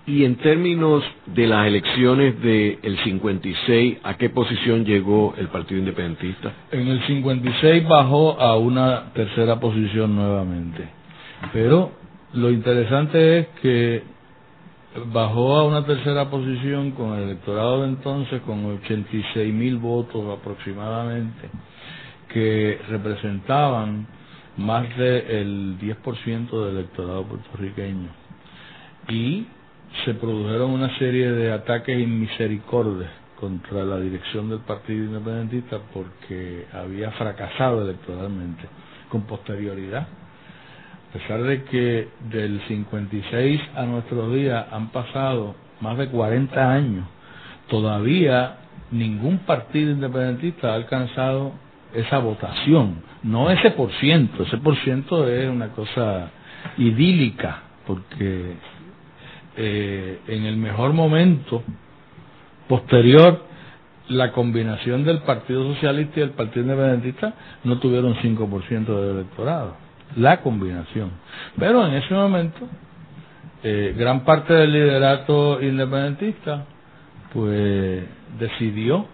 Y 0.06 0.26
en 0.26 0.36
términos 0.36 1.02
de 1.28 1.48
las 1.48 1.66
elecciones 1.66 2.42
del 2.42 3.00
56, 3.04 4.00
¿a 4.04 4.18
qué 4.18 4.30
posición 4.30 4.84
llegó 4.84 5.34
el 5.38 5.48
Partido 5.48 5.80
Independentista? 5.80 6.52
En 6.72 6.88
el 6.88 7.02
56 7.08 7.88
bajó 7.88 8.40
a 8.40 8.58
una 8.58 9.14
tercera 9.14 9.62
posición 9.62 10.14
nuevamente. 10.16 10.90
Pero 11.54 11.92
lo 12.34 12.52
interesante 12.52 13.40
es 13.40 13.48
que 13.62 14.04
bajó 15.12 15.56
a 15.58 15.64
una 15.66 15.86
tercera 15.86 16.30
posición 16.30 16.92
con 16.92 17.14
el 17.18 17.24
electorado 17.24 17.82
de 17.82 17.90
entonces 17.90 18.42
con 18.42 18.66
86 18.66 19.54
mil 19.54 19.78
votos 19.78 20.38
aproximadamente, 20.40 21.50
que 22.30 22.80
representaban 22.90 24.08
más 24.58 24.88
del 24.98 25.78
10% 25.80 26.66
del 26.66 26.78
electorado 26.78 27.24
puertorriqueño. 27.24 28.10
Y 29.10 29.48
se 30.06 30.14
produjeron 30.14 30.72
una 30.72 30.98
serie 30.98 31.32
de 31.32 31.52
ataques 31.52 32.00
inmisericordes 32.00 33.10
contra 33.40 33.84
la 33.84 34.00
dirección 34.00 34.50
del 34.50 34.60
Partido 34.60 35.06
Independentista 35.06 35.80
porque 35.94 36.66
había 36.72 37.12
fracasado 37.12 37.82
electoralmente 37.84 38.64
con 39.10 39.24
posterioridad. 39.24 40.08
A 41.14 41.20
pesar 41.20 41.44
de 41.44 41.64
que 41.66 42.08
del 42.32 42.60
56 42.68 43.62
a 43.76 43.84
nuestros 43.86 44.34
días 44.34 44.66
han 44.72 44.90
pasado 44.90 45.54
más 45.80 45.96
de 46.00 46.08
40 46.08 46.74
años, 46.74 47.06
todavía 47.70 48.56
ningún 48.90 49.38
partido 49.46 49.92
independentista 49.92 50.72
ha 50.72 50.74
alcanzado 50.74 51.52
esa 51.94 52.18
votación, 52.18 53.04
no 53.22 53.52
ese 53.52 53.70
por 53.72 53.92
ciento, 54.00 54.42
ese 54.42 54.58
por 54.58 54.76
ciento 54.78 55.30
es 55.30 55.48
una 55.48 55.68
cosa 55.68 56.32
idílica, 56.80 57.62
porque 57.86 58.56
eh, 59.56 60.20
en 60.28 60.46
el 60.46 60.58
mejor 60.58 60.94
momento 60.94 61.62
posterior, 62.68 63.40
la 64.10 64.32
combinación 64.32 65.04
del 65.04 65.20
Partido 65.20 65.76
Socialista 65.76 66.22
y 66.22 66.24
el 66.24 66.32
Partido 66.32 66.64
Independentista 66.64 67.36
no 67.66 67.78
tuvieron 67.78 68.16
5% 68.16 68.86
del 68.86 69.18
electorado. 69.18 69.83
La 70.18 70.42
combinación. 70.42 71.12
Pero 71.58 71.86
en 71.88 71.94
ese 71.96 72.14
momento, 72.14 72.68
eh, 73.64 73.96
gran 73.98 74.24
parte 74.24 74.54
del 74.54 74.74
liderato 74.74 75.62
independentista, 75.62 76.66
pues 77.34 78.04
decidió 78.40 79.08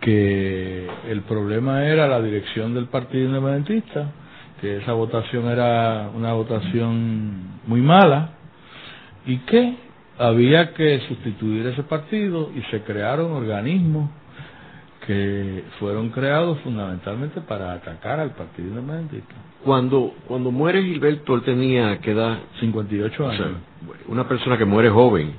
que 0.00 0.86
el 1.08 1.22
problema 1.22 1.86
era 1.86 2.06
la 2.06 2.20
dirección 2.20 2.74
del 2.74 2.86
Partido 2.86 3.28
Independentista, 3.28 4.12
que 4.60 4.76
esa 4.78 4.92
votación 4.92 5.48
era 5.48 6.10
una 6.14 6.34
votación 6.34 7.60
muy 7.66 7.80
mala, 7.80 8.30
y 9.26 9.38
que 9.38 9.76
había 10.18 10.74
que 10.74 11.00
sustituir 11.08 11.66
ese 11.66 11.82
partido 11.84 12.50
y 12.54 12.60
se 12.70 12.82
crearon 12.82 13.32
organismos 13.32 14.10
que 15.06 15.64
fueron 15.78 16.10
creados 16.10 16.58
fundamentalmente 16.60 17.40
para 17.40 17.72
atacar 17.72 18.20
al 18.20 18.30
Partido 18.30 18.68
Independentista. 18.68 19.34
Cuando, 19.64 20.12
cuando 20.26 20.50
muere 20.50 20.82
Gilberto, 20.82 21.34
él 21.34 21.42
tenía 21.42 21.98
que 21.98 22.12
edad 22.12 22.38
58 22.60 23.28
años. 23.28 23.48
una 24.08 24.28
persona 24.28 24.58
que 24.58 24.64
muere 24.64 24.90
joven. 24.90 25.32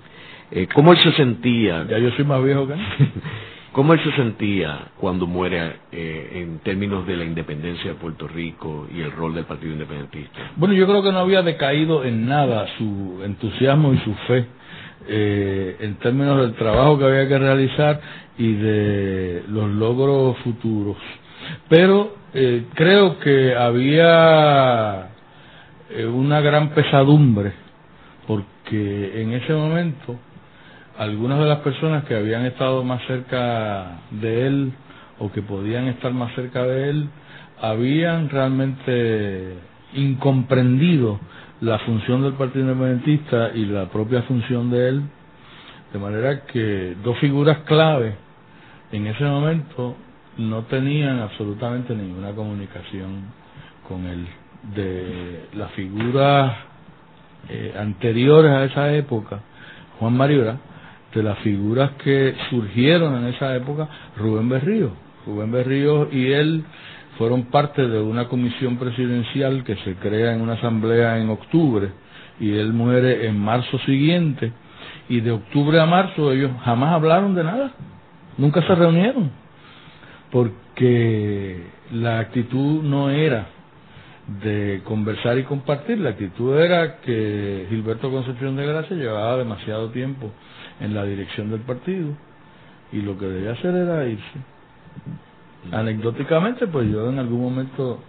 Eh, 0.51 0.67
¿Cómo 0.73 0.91
él 0.91 0.97
se 0.99 1.11
sentía? 1.13 1.85
Ya 1.89 1.97
yo 1.99 2.11
soy 2.11 2.25
más 2.25 2.43
viejo 2.43 2.67
que 2.67 2.73
él. 2.73 2.79
¿Cómo 3.71 3.93
él 3.93 3.99
se 4.05 4.11
sentía 4.13 4.87
cuando 4.97 5.27
muere 5.27 5.73
eh, 5.91 6.41
en 6.41 6.59
términos 6.59 7.05
de 7.05 7.17
la 7.17 7.25
independencia 7.25 7.91
de 7.91 7.95
Puerto 7.97 8.25
Rico 8.25 8.87
y 8.89 9.01
el 9.01 9.11
rol 9.11 9.35
del 9.35 9.43
Partido 9.43 9.73
Independentista? 9.73 10.53
Bueno, 10.55 10.73
yo 10.73 10.87
creo 10.87 11.03
que 11.03 11.11
no 11.11 11.19
había 11.19 11.41
decaído 11.41 12.05
en 12.05 12.25
nada 12.25 12.67
su 12.77 13.19
entusiasmo 13.21 13.93
y 13.93 13.97
su 13.97 14.13
fe 14.27 14.45
eh, 15.07 15.75
en 15.81 15.95
términos 15.95 16.39
del 16.39 16.53
trabajo 16.53 16.97
que 16.97 17.03
había 17.03 17.27
que 17.27 17.37
realizar 17.37 17.99
y 18.37 18.53
de 18.53 19.43
los 19.49 19.69
logros 19.69 20.37
futuros. 20.37 20.97
Pero 21.69 22.15
eh, 22.33 22.65
creo 22.73 23.19
que 23.19 23.55
había 23.55 25.09
una 26.11 26.41
gran 26.41 26.69
pesadumbre 26.69 27.53
porque 28.27 29.21
en 29.21 29.33
ese 29.33 29.53
momento 29.53 30.19
algunas 30.97 31.39
de 31.39 31.45
las 31.45 31.59
personas 31.59 32.05
que 32.05 32.15
habían 32.15 32.45
estado 32.45 32.83
más 32.83 33.01
cerca 33.05 33.99
de 34.11 34.47
él 34.47 34.73
o 35.19 35.31
que 35.31 35.41
podían 35.41 35.87
estar 35.87 36.11
más 36.13 36.33
cerca 36.35 36.63
de 36.63 36.89
él 36.89 37.09
habían 37.61 38.29
realmente 38.29 39.55
incomprendido 39.93 41.19
la 41.61 41.79
función 41.79 42.21
del 42.21 42.33
Partido 42.33 42.65
Independentista 42.65 43.51
y 43.53 43.65
la 43.65 43.85
propia 43.89 44.23
función 44.23 44.69
de 44.69 44.89
él, 44.89 45.01
de 45.93 45.99
manera 45.99 46.45
que 46.45 46.95
dos 47.01 47.17
figuras 47.19 47.59
clave 47.59 48.15
en 48.91 49.07
ese 49.07 49.23
momento 49.23 49.95
no 50.37 50.63
tenían 50.63 51.19
absolutamente 51.19 51.95
ninguna 51.95 52.31
comunicación 52.31 53.25
con 53.87 54.05
él. 54.05 54.27
De 54.75 55.47
las 55.53 55.71
figuras 55.71 56.57
eh, 57.49 57.73
anteriores 57.77 58.51
a 58.51 58.63
esa 58.65 58.93
época, 58.93 59.39
Juan 59.99 60.17
Mariura, 60.17 60.57
de 61.13 61.23
las 61.23 61.37
figuras 61.39 61.91
que 62.03 62.35
surgieron 62.49 63.15
en 63.17 63.33
esa 63.33 63.55
época, 63.55 63.87
Rubén 64.17 64.49
Berrío. 64.49 64.91
Rubén 65.25 65.51
Berrío 65.51 66.09
y 66.11 66.31
él 66.31 66.65
fueron 67.17 67.45
parte 67.45 67.87
de 67.87 68.01
una 68.01 68.27
comisión 68.27 68.77
presidencial 68.77 69.63
que 69.63 69.75
se 69.77 69.95
crea 69.95 70.33
en 70.33 70.41
una 70.41 70.53
asamblea 70.53 71.17
en 71.19 71.29
octubre 71.29 71.89
y 72.39 72.51
él 72.51 72.73
muere 72.73 73.27
en 73.27 73.39
marzo 73.39 73.79
siguiente 73.79 74.51
y 75.07 75.21
de 75.21 75.31
octubre 75.31 75.79
a 75.79 75.85
marzo 75.85 76.31
ellos 76.31 76.51
jamás 76.63 76.93
hablaron 76.93 77.35
de 77.35 77.43
nada, 77.43 77.71
nunca 78.37 78.61
se 78.61 78.75
reunieron. 78.75 79.44
Porque 80.35 81.63
la 81.93 82.19
actitud 82.19 82.83
no 82.83 83.09
era 83.09 83.47
de 84.43 84.81
conversar 84.83 85.37
y 85.37 85.43
compartir, 85.43 85.97
la 85.99 86.09
actitud 86.09 86.59
era 86.59 86.97
que 86.97 87.67
Gilberto 87.69 88.11
Concepción 88.11 88.57
de 88.57 88.65
Gracia 88.65 88.97
llevaba 88.97 89.37
demasiado 89.37 89.91
tiempo 89.91 90.29
en 90.81 90.93
la 90.93 91.05
dirección 91.05 91.51
del 91.51 91.61
partido 91.61 92.09
y 92.91 93.01
lo 93.01 93.17
que 93.17 93.27
debía 93.27 93.53
hacer 93.53 93.75
era 93.75 94.05
irse. 94.07 94.39
Anecdóticamente, 95.71 96.67
pues 96.67 96.91
yo 96.91 97.09
en 97.09 97.19
algún 97.19 97.39
momento 97.39 98.03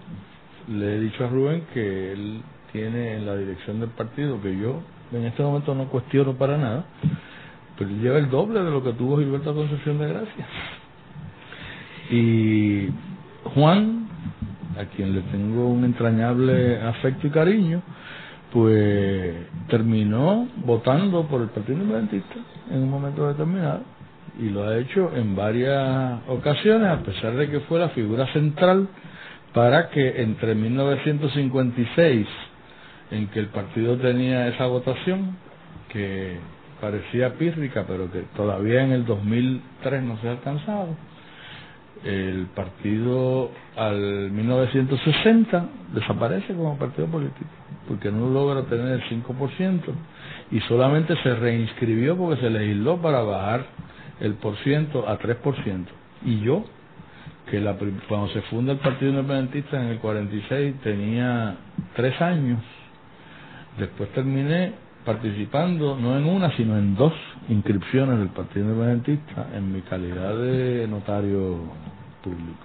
le 0.66 0.96
he 0.96 1.00
dicho 1.02 1.24
a 1.24 1.28
Rubén 1.28 1.62
que 1.72 2.10
él 2.12 2.42
tiene 2.72 3.18
en 3.18 3.26
la 3.26 3.36
dirección 3.36 3.78
del 3.78 3.90
partido, 3.90 4.42
que 4.42 4.58
yo 4.58 4.82
en 5.12 5.26
este 5.26 5.44
momento 5.44 5.76
no 5.76 5.84
cuestiono 5.84 6.32
para 6.34 6.58
nada, 6.58 6.86
pero 7.78 7.88
él 7.88 8.00
lleva 8.00 8.18
el 8.18 8.28
doble 8.30 8.64
de 8.64 8.70
lo 8.72 8.82
que 8.82 8.94
tuvo 8.94 9.16
Gilberto 9.18 9.54
Concepción 9.54 9.98
de 9.98 10.08
Gracia. 10.08 10.46
Y 12.10 12.88
Juan, 13.54 14.08
a 14.78 14.84
quien 14.96 15.14
le 15.14 15.22
tengo 15.22 15.68
un 15.68 15.84
entrañable 15.84 16.80
afecto 16.80 17.26
y 17.26 17.30
cariño, 17.30 17.82
pues 18.52 19.34
terminó 19.68 20.48
votando 20.64 21.26
por 21.26 21.42
el 21.42 21.48
Partido 21.48 21.78
Independentista 21.78 22.36
en 22.70 22.82
un 22.82 22.90
momento 22.90 23.28
determinado 23.28 23.96
y 24.38 24.50
lo 24.50 24.68
ha 24.68 24.76
hecho 24.78 25.10
en 25.14 25.34
varias 25.34 26.20
ocasiones, 26.28 26.88
a 26.88 27.02
pesar 27.02 27.34
de 27.36 27.48
que 27.48 27.60
fue 27.60 27.78
la 27.78 27.88
figura 27.90 28.26
central 28.32 28.88
para 29.54 29.88
que 29.88 30.20
entre 30.22 30.54
1956, 30.54 32.26
en 33.10 33.28
que 33.28 33.38
el 33.38 33.46
partido 33.48 33.96
tenía 33.96 34.48
esa 34.48 34.66
votación, 34.66 35.38
que 35.88 36.36
parecía 36.80 37.34
pírrica, 37.34 37.84
pero 37.86 38.10
que 38.10 38.22
todavía 38.36 38.82
en 38.82 38.92
el 38.92 39.06
2003 39.06 40.02
no 40.02 40.20
se 40.20 40.28
ha 40.28 40.32
alcanzado, 40.32 40.88
el 42.04 42.46
partido 42.54 43.50
al 43.76 44.30
1960 44.30 45.68
desaparece 45.94 46.54
como 46.54 46.78
partido 46.78 47.06
político, 47.08 47.50
porque 47.88 48.10
no 48.10 48.30
logra 48.30 48.62
tener 48.62 49.00
el 49.00 49.02
5% 49.24 49.80
y 50.50 50.60
solamente 50.60 51.14
se 51.22 51.34
reinscribió 51.34 52.16
porque 52.16 52.40
se 52.40 52.50
legisló 52.50 53.00
para 53.00 53.22
bajar 53.22 53.66
el 54.20 54.34
por 54.34 54.56
ciento 54.58 55.08
a 55.08 55.18
3%. 55.18 55.86
Y 56.24 56.40
yo, 56.40 56.64
que 57.50 57.60
la, 57.60 57.76
cuando 58.08 58.28
se 58.28 58.42
funda 58.42 58.72
el 58.72 58.78
Partido 58.78 59.10
Independentista 59.10 59.80
en 59.80 59.88
el 59.88 59.98
46 59.98 60.80
tenía 60.82 61.56
tres 61.94 62.20
años, 62.20 62.60
después 63.78 64.10
terminé 64.12 64.85
participando 65.06 65.96
no 65.96 66.18
en 66.18 66.26
una 66.26 66.54
sino 66.56 66.76
en 66.76 66.96
dos 66.96 67.14
inscripciones 67.48 68.18
del 68.18 68.28
Partido 68.28 68.66
Independentista 68.66 69.48
en 69.54 69.72
mi 69.72 69.80
calidad 69.82 70.36
de 70.36 70.86
notario 70.88 71.60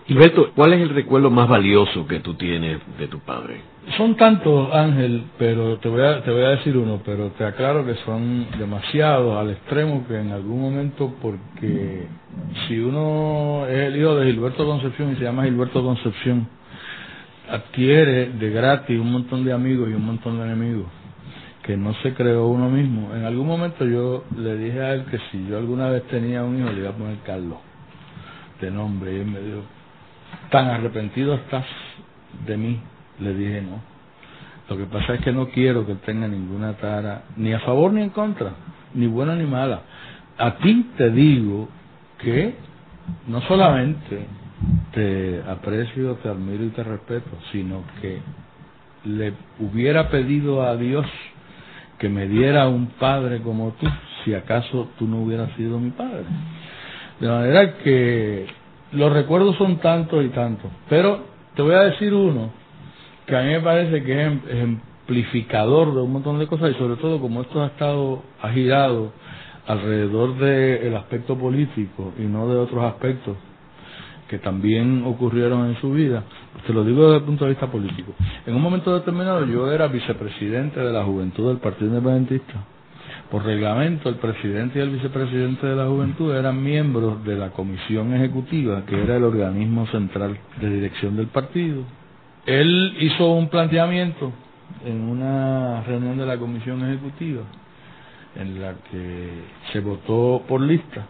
Gilberto, 0.07 0.51
¿cuál 0.55 0.73
es 0.73 0.81
el 0.81 0.89
recuerdo 0.89 1.29
más 1.29 1.47
valioso 1.47 2.07
que 2.07 2.19
tú 2.19 2.33
tienes 2.33 2.79
de 2.97 3.07
tu 3.07 3.19
padre? 3.19 3.61
Son 3.97 4.15
tantos, 4.15 4.73
Ángel, 4.73 5.23
pero 5.37 5.77
te 5.77 5.89
voy 5.89 6.01
a, 6.01 6.23
te 6.23 6.31
voy 6.31 6.43
a 6.43 6.49
decir 6.49 6.75
uno, 6.77 7.01
pero 7.05 7.29
te 7.37 7.45
aclaro 7.45 7.85
que 7.85 7.95
son 8.05 8.47
demasiados 8.57 9.37
al 9.37 9.51
extremo 9.51 10.05
que 10.07 10.19
en 10.19 10.31
algún 10.31 10.61
momento, 10.61 11.13
porque 11.21 12.07
si 12.67 12.79
uno 12.79 13.65
es 13.67 13.87
el 13.87 13.97
hijo 13.97 14.15
de 14.15 14.31
Gilberto 14.31 14.65
Concepción 14.65 15.13
y 15.13 15.15
se 15.17 15.23
llama 15.23 15.43
Gilberto 15.43 15.83
Concepción, 15.83 16.47
adquiere 17.49 18.29
de 18.29 18.49
gratis 18.49 18.99
un 18.99 19.11
montón 19.11 19.43
de 19.43 19.53
amigos 19.53 19.89
y 19.89 19.93
un 19.93 20.05
montón 20.05 20.37
de 20.37 20.45
enemigos 20.45 20.87
que 21.63 21.77
no 21.77 21.93
se 21.95 22.13
creó 22.13 22.47
uno 22.47 22.69
mismo. 22.69 23.13
En 23.15 23.25
algún 23.25 23.47
momento 23.47 23.85
yo 23.85 24.23
le 24.35 24.57
dije 24.57 24.81
a 24.81 24.93
él 24.93 25.05
que 25.05 25.19
si 25.31 25.45
yo 25.47 25.57
alguna 25.57 25.89
vez 25.89 26.03
tenía 26.07 26.43
un 26.43 26.59
hijo 26.59 26.71
le 26.71 26.81
iba 26.81 26.89
a 26.89 26.93
poner 26.93 27.17
Carlos 27.25 27.59
de 28.59 28.71
nombre. 28.71 29.13
Y 29.13 29.19
él 29.19 29.25
me 29.25 29.39
dijo, 29.39 29.61
tan 30.49 30.67
arrepentido 30.67 31.35
estás 31.35 31.65
de 32.45 32.57
mí. 32.57 32.79
Le 33.19 33.33
dije, 33.33 33.61
no. 33.61 33.81
Lo 34.69 34.77
que 34.77 34.85
pasa 34.85 35.15
es 35.15 35.21
que 35.21 35.31
no 35.31 35.49
quiero 35.49 35.85
que 35.85 35.95
tenga 35.95 36.27
ninguna 36.27 36.73
tara, 36.73 37.23
ni 37.35 37.53
a 37.53 37.59
favor 37.59 37.91
ni 37.91 38.01
en 38.01 38.09
contra, 38.11 38.51
ni 38.93 39.05
buena 39.05 39.35
ni 39.35 39.45
mala. 39.45 39.81
A 40.37 40.55
ti 40.57 40.91
te 40.97 41.09
digo 41.09 41.67
que 42.19 42.55
no 43.27 43.41
solamente 43.41 44.25
te 44.93 45.43
aprecio, 45.47 46.15
te 46.15 46.29
admiro 46.29 46.63
y 46.63 46.69
te 46.69 46.83
respeto, 46.83 47.29
sino 47.51 47.83
que 47.99 48.19
le 49.05 49.33
hubiera 49.59 50.09
pedido 50.09 50.63
a 50.63 50.77
Dios 50.77 51.05
que 52.01 52.09
me 52.09 52.27
diera 52.27 52.67
un 52.67 52.87
padre 52.99 53.41
como 53.41 53.73
tú, 53.79 53.85
si 54.25 54.33
acaso 54.33 54.89
tú 54.97 55.07
no 55.07 55.21
hubieras 55.21 55.51
sido 55.55 55.77
mi 55.77 55.91
padre. 55.91 56.23
De 57.19 57.27
manera 57.27 57.77
que 57.77 58.47
los 58.93 59.13
recuerdos 59.13 59.55
son 59.57 59.77
tantos 59.77 60.25
y 60.25 60.29
tantos. 60.29 60.71
Pero 60.89 61.23
te 61.55 61.61
voy 61.61 61.75
a 61.75 61.81
decir 61.81 62.11
uno 62.11 62.49
que 63.27 63.37
a 63.37 63.43
mí 63.43 63.49
me 63.49 63.59
parece 63.59 64.01
que 64.01 64.19
es 64.19 64.31
ejemplificador 64.49 65.93
de 65.93 66.01
un 66.01 66.13
montón 66.13 66.39
de 66.39 66.47
cosas 66.47 66.71
y 66.71 66.73
sobre 66.79 66.95
todo 66.95 67.21
como 67.21 67.41
esto 67.41 67.61
ha 67.61 67.67
estado 67.67 68.23
agirado 68.41 69.13
alrededor 69.67 70.37
del 70.39 70.95
aspecto 70.95 71.37
político 71.37 72.13
y 72.17 72.23
no 72.23 72.47
de 72.47 72.57
otros 72.57 72.83
aspectos 72.83 73.37
que 74.27 74.39
también 74.39 75.03
ocurrieron 75.05 75.67
en 75.67 75.79
su 75.79 75.91
vida, 75.91 76.23
te 76.65 76.73
lo 76.73 76.83
digo 76.83 77.03
desde 77.05 77.17
el 77.17 77.23
punto 77.23 77.45
de 77.45 77.51
vista 77.51 77.67
político. 77.67 78.13
En 78.45 78.55
un 78.55 78.61
momento 78.61 78.93
determinado 78.93 79.45
yo 79.45 79.71
era 79.71 79.87
vicepresidente 79.87 80.79
de 80.79 80.91
la 80.91 81.03
juventud 81.03 81.47
del 81.47 81.57
Partido 81.57 81.87
Independentista 81.87 82.65
por 83.31 83.45
reglamento, 83.45 84.09
el 84.09 84.15
presidente 84.15 84.77
y 84.77 84.81
el 84.81 84.89
vicepresidente 84.89 85.65
de 85.65 85.75
la 85.75 85.87
juventud 85.87 86.35
eran 86.35 86.61
miembros 86.61 87.23
de 87.23 87.37
la 87.37 87.51
comisión 87.51 88.13
ejecutiva, 88.13 88.85
que 88.85 89.01
era 89.01 89.15
el 89.15 89.23
organismo 89.23 89.87
central 89.87 90.37
de 90.59 90.69
dirección 90.69 91.15
del 91.15 91.27
partido. 91.27 91.83
Él 92.45 92.97
hizo 92.99 93.31
un 93.31 93.47
planteamiento 93.47 94.33
en 94.85 95.01
una 95.01 95.81
reunión 95.83 96.17
de 96.17 96.25
la 96.25 96.37
comisión 96.37 96.83
ejecutiva 96.85 97.43
en 98.35 98.61
la 98.61 98.73
que 98.91 99.29
se 99.71 99.79
votó 99.79 100.43
por 100.45 100.59
lista 100.59 101.07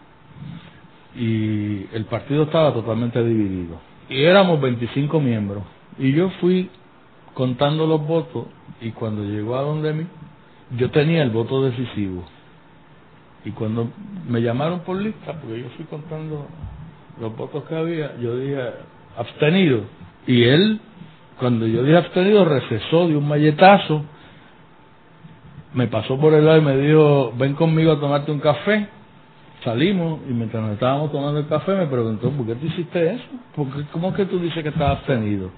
y 1.16 1.86
el 1.92 2.04
partido 2.08 2.44
estaba 2.44 2.72
totalmente 2.72 3.22
dividido. 3.24 3.80
Y 4.12 4.24
éramos 4.24 4.60
25 4.60 5.20
miembros. 5.20 5.62
Y 5.98 6.12
yo 6.12 6.30
fui 6.40 6.70
contando 7.34 7.86
los 7.86 8.06
votos 8.06 8.46
y 8.80 8.90
cuando 8.90 9.24
llegó 9.24 9.56
a 9.56 9.62
donde 9.62 9.92
mí, 9.94 10.06
yo 10.76 10.90
tenía 10.90 11.22
el 11.22 11.30
voto 11.30 11.62
decisivo. 11.62 12.22
Y 13.44 13.50
cuando 13.52 13.90
me 14.28 14.40
llamaron 14.40 14.80
por 14.80 14.96
lista, 14.96 15.32
porque 15.40 15.60
yo 15.60 15.68
fui 15.76 15.86
contando 15.86 16.46
los 17.20 17.36
votos 17.36 17.64
que 17.64 17.74
había, 17.74 18.16
yo 18.18 18.36
dije 18.36 18.60
abstenido. 19.16 19.84
Y 20.26 20.44
él, 20.44 20.80
cuando 21.38 21.66
yo 21.66 21.82
dije 21.82 21.96
abstenido, 21.96 22.44
recesó 22.44 23.08
de 23.08 23.16
un 23.16 23.26
malletazo, 23.26 24.04
me 25.74 25.86
pasó 25.86 26.18
por 26.18 26.34
el 26.34 26.44
lado 26.44 26.58
y 26.58 26.64
me 26.64 26.76
dijo, 26.76 27.32
ven 27.36 27.54
conmigo 27.54 27.92
a 27.92 28.00
tomarte 28.00 28.30
un 28.30 28.40
café. 28.40 28.88
Salimos 29.64 30.20
y 30.28 30.32
mientras 30.32 30.62
nos 30.62 30.72
estábamos 30.72 31.12
tomando 31.12 31.38
el 31.38 31.46
café 31.46 31.74
me 31.74 31.86
preguntó, 31.86 32.30
¿por 32.30 32.46
qué 32.46 32.54
tú 32.56 32.66
hiciste 32.66 33.14
eso? 33.14 33.24
porque 33.54 33.84
¿Cómo 33.92 34.08
es 34.08 34.16
que 34.16 34.26
tú 34.26 34.38
dices 34.38 34.62
que 34.62 34.70
estás 34.70 34.98
abstenido? 34.98 35.50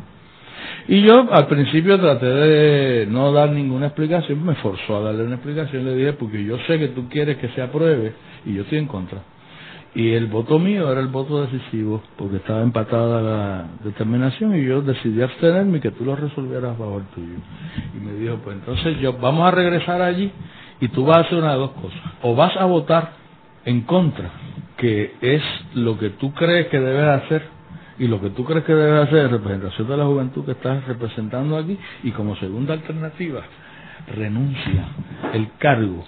Y 0.89 1.03
yo 1.03 1.27
al 1.33 1.47
principio 1.47 1.99
traté 1.99 2.27
de 2.27 3.07
no 3.07 3.33
dar 3.33 3.51
ninguna 3.51 3.87
explicación, 3.87 4.45
me 4.45 4.55
forzó 4.57 4.97
a 4.97 5.01
darle 5.01 5.25
una 5.25 5.37
explicación, 5.37 5.85
le 5.85 5.95
dije, 5.95 6.13
porque 6.15 6.45
yo 6.45 6.59
sé 6.67 6.79
que 6.79 6.89
tú 6.89 7.09
quieres 7.09 7.39
que 7.39 7.49
se 7.49 7.63
apruebe 7.63 8.13
y 8.45 8.55
yo 8.55 8.63
estoy 8.63 8.79
en 8.79 8.87
contra. 8.87 9.21
Y 9.95 10.13
el 10.13 10.27
voto 10.27 10.59
mío 10.59 10.91
era 10.91 11.01
el 11.01 11.07
voto 11.07 11.47
decisivo, 11.47 12.03
porque 12.17 12.37
estaba 12.37 12.63
empatada 12.63 13.23
la 13.23 13.69
determinación 13.85 14.57
y 14.57 14.65
yo 14.65 14.83
decidí 14.83 15.23
abstenerme 15.23 15.79
y 15.79 15.81
que 15.81 15.93
tú 15.93 16.05
lo 16.05 16.17
resolvieras 16.17 16.73
a 16.73 16.75
favor 16.75 17.03
tuyo. 17.15 17.37
Y 17.97 18.05
me 18.05 18.13
dijo, 18.15 18.39
pues 18.43 18.57
entonces 18.57 18.99
yo 19.01 19.15
vamos 19.15 19.47
a 19.47 19.53
regresar 19.53 20.03
allí 20.03 20.33
y 20.81 20.89
tú 20.89 21.07
vas 21.07 21.19
a 21.19 21.21
hacer 21.21 21.39
una 21.39 21.53
de 21.53 21.59
dos 21.59 21.71
cosas. 21.71 22.01
O 22.23 22.35
vas 22.35 22.57
a 22.57 22.65
votar 22.65 23.24
en 23.65 23.83
contra, 23.83 24.31
que 24.77 25.15
es 25.21 25.43
lo 25.75 25.99
que 25.99 26.11
tú 26.11 26.33
crees 26.35 26.69
que 26.69 26.81
debes 26.81 27.23
hacer 27.23 27.43
y 27.99 28.09
lo 28.09 28.21
que 28.21 28.31
tú 28.31 28.45
crees 28.45 28.65
que 28.65 28.75
debe 28.75 29.03
hacer 29.03 29.27
es 29.27 29.31
representación 29.31 29.89
de 29.89 29.97
la 29.97 30.05
juventud 30.05 30.45
que 30.45 30.53
estás 30.53 30.85
representando 30.87 31.57
aquí 31.57 31.79
y 32.03 32.11
como 32.11 32.37
segunda 32.37 32.75
alternativa 32.75 33.43
renuncia 34.15 34.89
el 35.33 35.49
cargo 35.59 36.05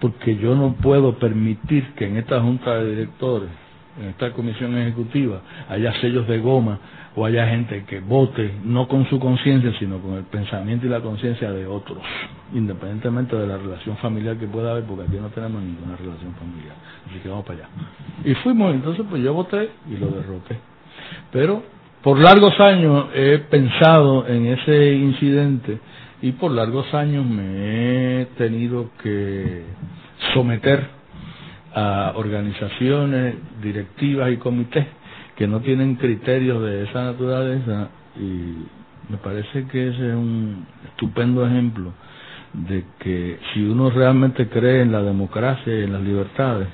porque 0.00 0.36
yo 0.36 0.54
no 0.54 0.74
puedo 0.74 1.18
permitir 1.18 1.94
que 1.94 2.06
en 2.06 2.16
esta 2.18 2.40
junta 2.40 2.76
de 2.76 2.90
directores 2.90 3.48
en 4.00 4.08
esta 4.08 4.32
comisión 4.32 4.76
ejecutiva 4.78 5.40
haya 5.68 5.92
sellos 6.00 6.28
de 6.28 6.38
goma 6.38 6.78
o 7.16 7.24
haya 7.24 7.48
gente 7.48 7.84
que 7.86 8.00
vote 8.00 8.52
no 8.62 8.86
con 8.86 9.08
su 9.08 9.18
conciencia 9.18 9.72
sino 9.78 9.98
con 10.00 10.14
el 10.14 10.24
pensamiento 10.24 10.86
y 10.86 10.90
la 10.90 11.00
conciencia 11.00 11.50
de 11.50 11.66
otros 11.66 11.98
independientemente 12.52 13.34
de 13.34 13.46
la 13.46 13.56
relación 13.56 13.96
familiar 13.96 14.36
que 14.36 14.46
pueda 14.46 14.70
haber 14.72 14.84
porque 14.84 15.04
aquí 15.04 15.16
no 15.20 15.28
tenemos 15.30 15.62
ninguna 15.62 15.96
relación 15.96 16.32
familiar. 16.34 16.76
Así 17.08 17.18
que 17.20 17.28
vamos 17.28 17.44
para 17.44 17.60
allá. 17.60 17.68
Y 18.24 18.34
fuimos 18.34 18.74
entonces 18.74 19.04
pues 19.08 19.22
yo 19.22 19.32
voté 19.34 19.70
y 19.90 19.96
lo 19.96 20.08
derroté. 20.08 20.56
Pero 21.32 21.62
por 22.02 22.18
largos 22.20 22.58
años 22.60 23.06
he 23.14 23.38
pensado 23.50 24.28
en 24.28 24.46
ese 24.46 24.92
incidente 24.94 25.78
y 26.22 26.32
por 26.32 26.52
largos 26.52 26.92
años 26.94 27.24
me 27.26 28.20
he 28.22 28.26
tenido 28.36 28.90
que 29.02 29.64
someter 30.34 30.86
a 31.74 32.12
organizaciones 32.16 33.34
directivas 33.62 34.30
y 34.32 34.36
comités 34.36 34.86
que 35.36 35.46
no 35.46 35.60
tienen 35.60 35.96
criterios 35.96 36.62
de 36.62 36.84
esa 36.84 37.04
naturaleza 37.04 37.88
y 38.16 39.10
me 39.10 39.18
parece 39.22 39.66
que 39.66 39.88
ese 39.88 40.08
es 40.08 40.14
un 40.14 40.66
estupendo 40.84 41.46
ejemplo 41.46 41.92
de 42.52 42.84
que 42.98 43.38
si 43.52 43.62
uno 43.62 43.90
realmente 43.90 44.48
cree 44.48 44.82
en 44.82 44.92
la 44.92 45.02
democracia 45.02 45.78
y 45.78 45.84
en 45.84 45.92
las 45.92 46.02
libertades, 46.02 46.68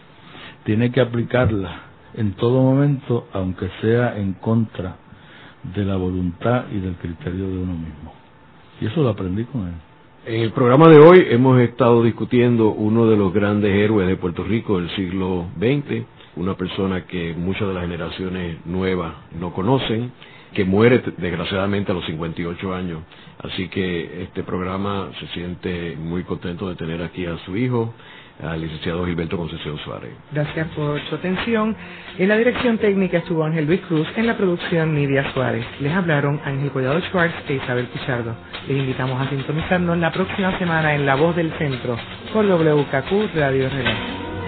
tiene 0.64 0.92
que 0.92 1.00
aplicarla 1.00 1.82
en 2.14 2.34
todo 2.34 2.62
momento, 2.62 3.26
aunque 3.32 3.68
sea 3.80 4.16
en 4.16 4.34
contra 4.34 4.96
de 5.74 5.84
la 5.84 5.96
voluntad 5.96 6.64
y 6.70 6.78
del 6.78 6.94
criterio 6.94 7.48
de 7.48 7.58
uno 7.58 7.72
mismo. 7.72 8.12
Y 8.80 8.86
eso 8.86 9.02
lo 9.02 9.10
aprendí 9.10 9.44
con 9.44 9.66
él. 9.66 9.74
En 10.24 10.40
el 10.42 10.52
programa 10.52 10.88
de 10.88 10.98
hoy 10.98 11.26
hemos 11.30 11.60
estado 11.60 12.02
discutiendo 12.04 12.68
uno 12.70 13.06
de 13.06 13.16
los 13.16 13.32
grandes 13.32 13.74
héroes 13.74 14.06
de 14.06 14.16
Puerto 14.16 14.44
Rico 14.44 14.78
del 14.78 14.88
siglo 14.90 15.46
XX, 15.58 16.04
una 16.36 16.54
persona 16.54 17.06
que 17.06 17.34
muchas 17.34 17.68
de 17.68 17.74
las 17.74 17.82
generaciones 17.82 18.64
nuevas 18.66 19.14
no 19.38 19.52
conocen, 19.52 20.12
que 20.54 20.64
muere 20.64 21.02
desgraciadamente 21.16 21.92
a 21.92 21.94
los 21.94 22.04
58 22.06 22.74
años. 22.74 23.00
Así 23.42 23.68
que 23.68 24.22
este 24.22 24.42
programa 24.42 25.10
se 25.18 25.26
siente 25.28 25.96
muy 25.96 26.24
contento 26.24 26.68
de 26.68 26.76
tener 26.76 27.02
aquí 27.02 27.26
a 27.26 27.38
su 27.38 27.56
hijo, 27.56 27.94
al 28.42 28.60
licenciado 28.60 29.04
Gilberto 29.04 29.36
Concepción 29.36 29.78
Suárez. 29.78 30.10
Gracias 30.32 30.68
por 30.68 31.00
su 31.08 31.14
atención. 31.14 31.76
En 32.18 32.28
la 32.28 32.36
dirección 32.36 32.78
técnica 32.78 33.18
estuvo 33.18 33.44
Ángel 33.44 33.66
Luis 33.66 33.80
Cruz, 33.82 34.06
en 34.16 34.26
la 34.26 34.36
producción 34.36 34.94
Nidia 34.94 35.32
Suárez. 35.32 35.64
Les 35.80 35.92
hablaron 35.92 36.40
Ángel 36.44 36.70
Collado 36.70 37.00
Schwartz 37.02 37.34
e 37.48 37.54
Isabel 37.54 37.86
Pichardo. 37.86 38.34
Les 38.68 38.78
invitamos 38.78 39.20
a 39.20 39.30
sintonizarnos 39.30 39.96
la 39.98 40.12
próxima 40.12 40.58
semana 40.58 40.94
en 40.94 41.06
La 41.06 41.14
Voz 41.14 41.36
del 41.36 41.52
Centro 41.52 41.96
por 42.32 42.44
WKQ 42.46 43.34
Radio 43.34 43.68
Relay. 43.68 44.41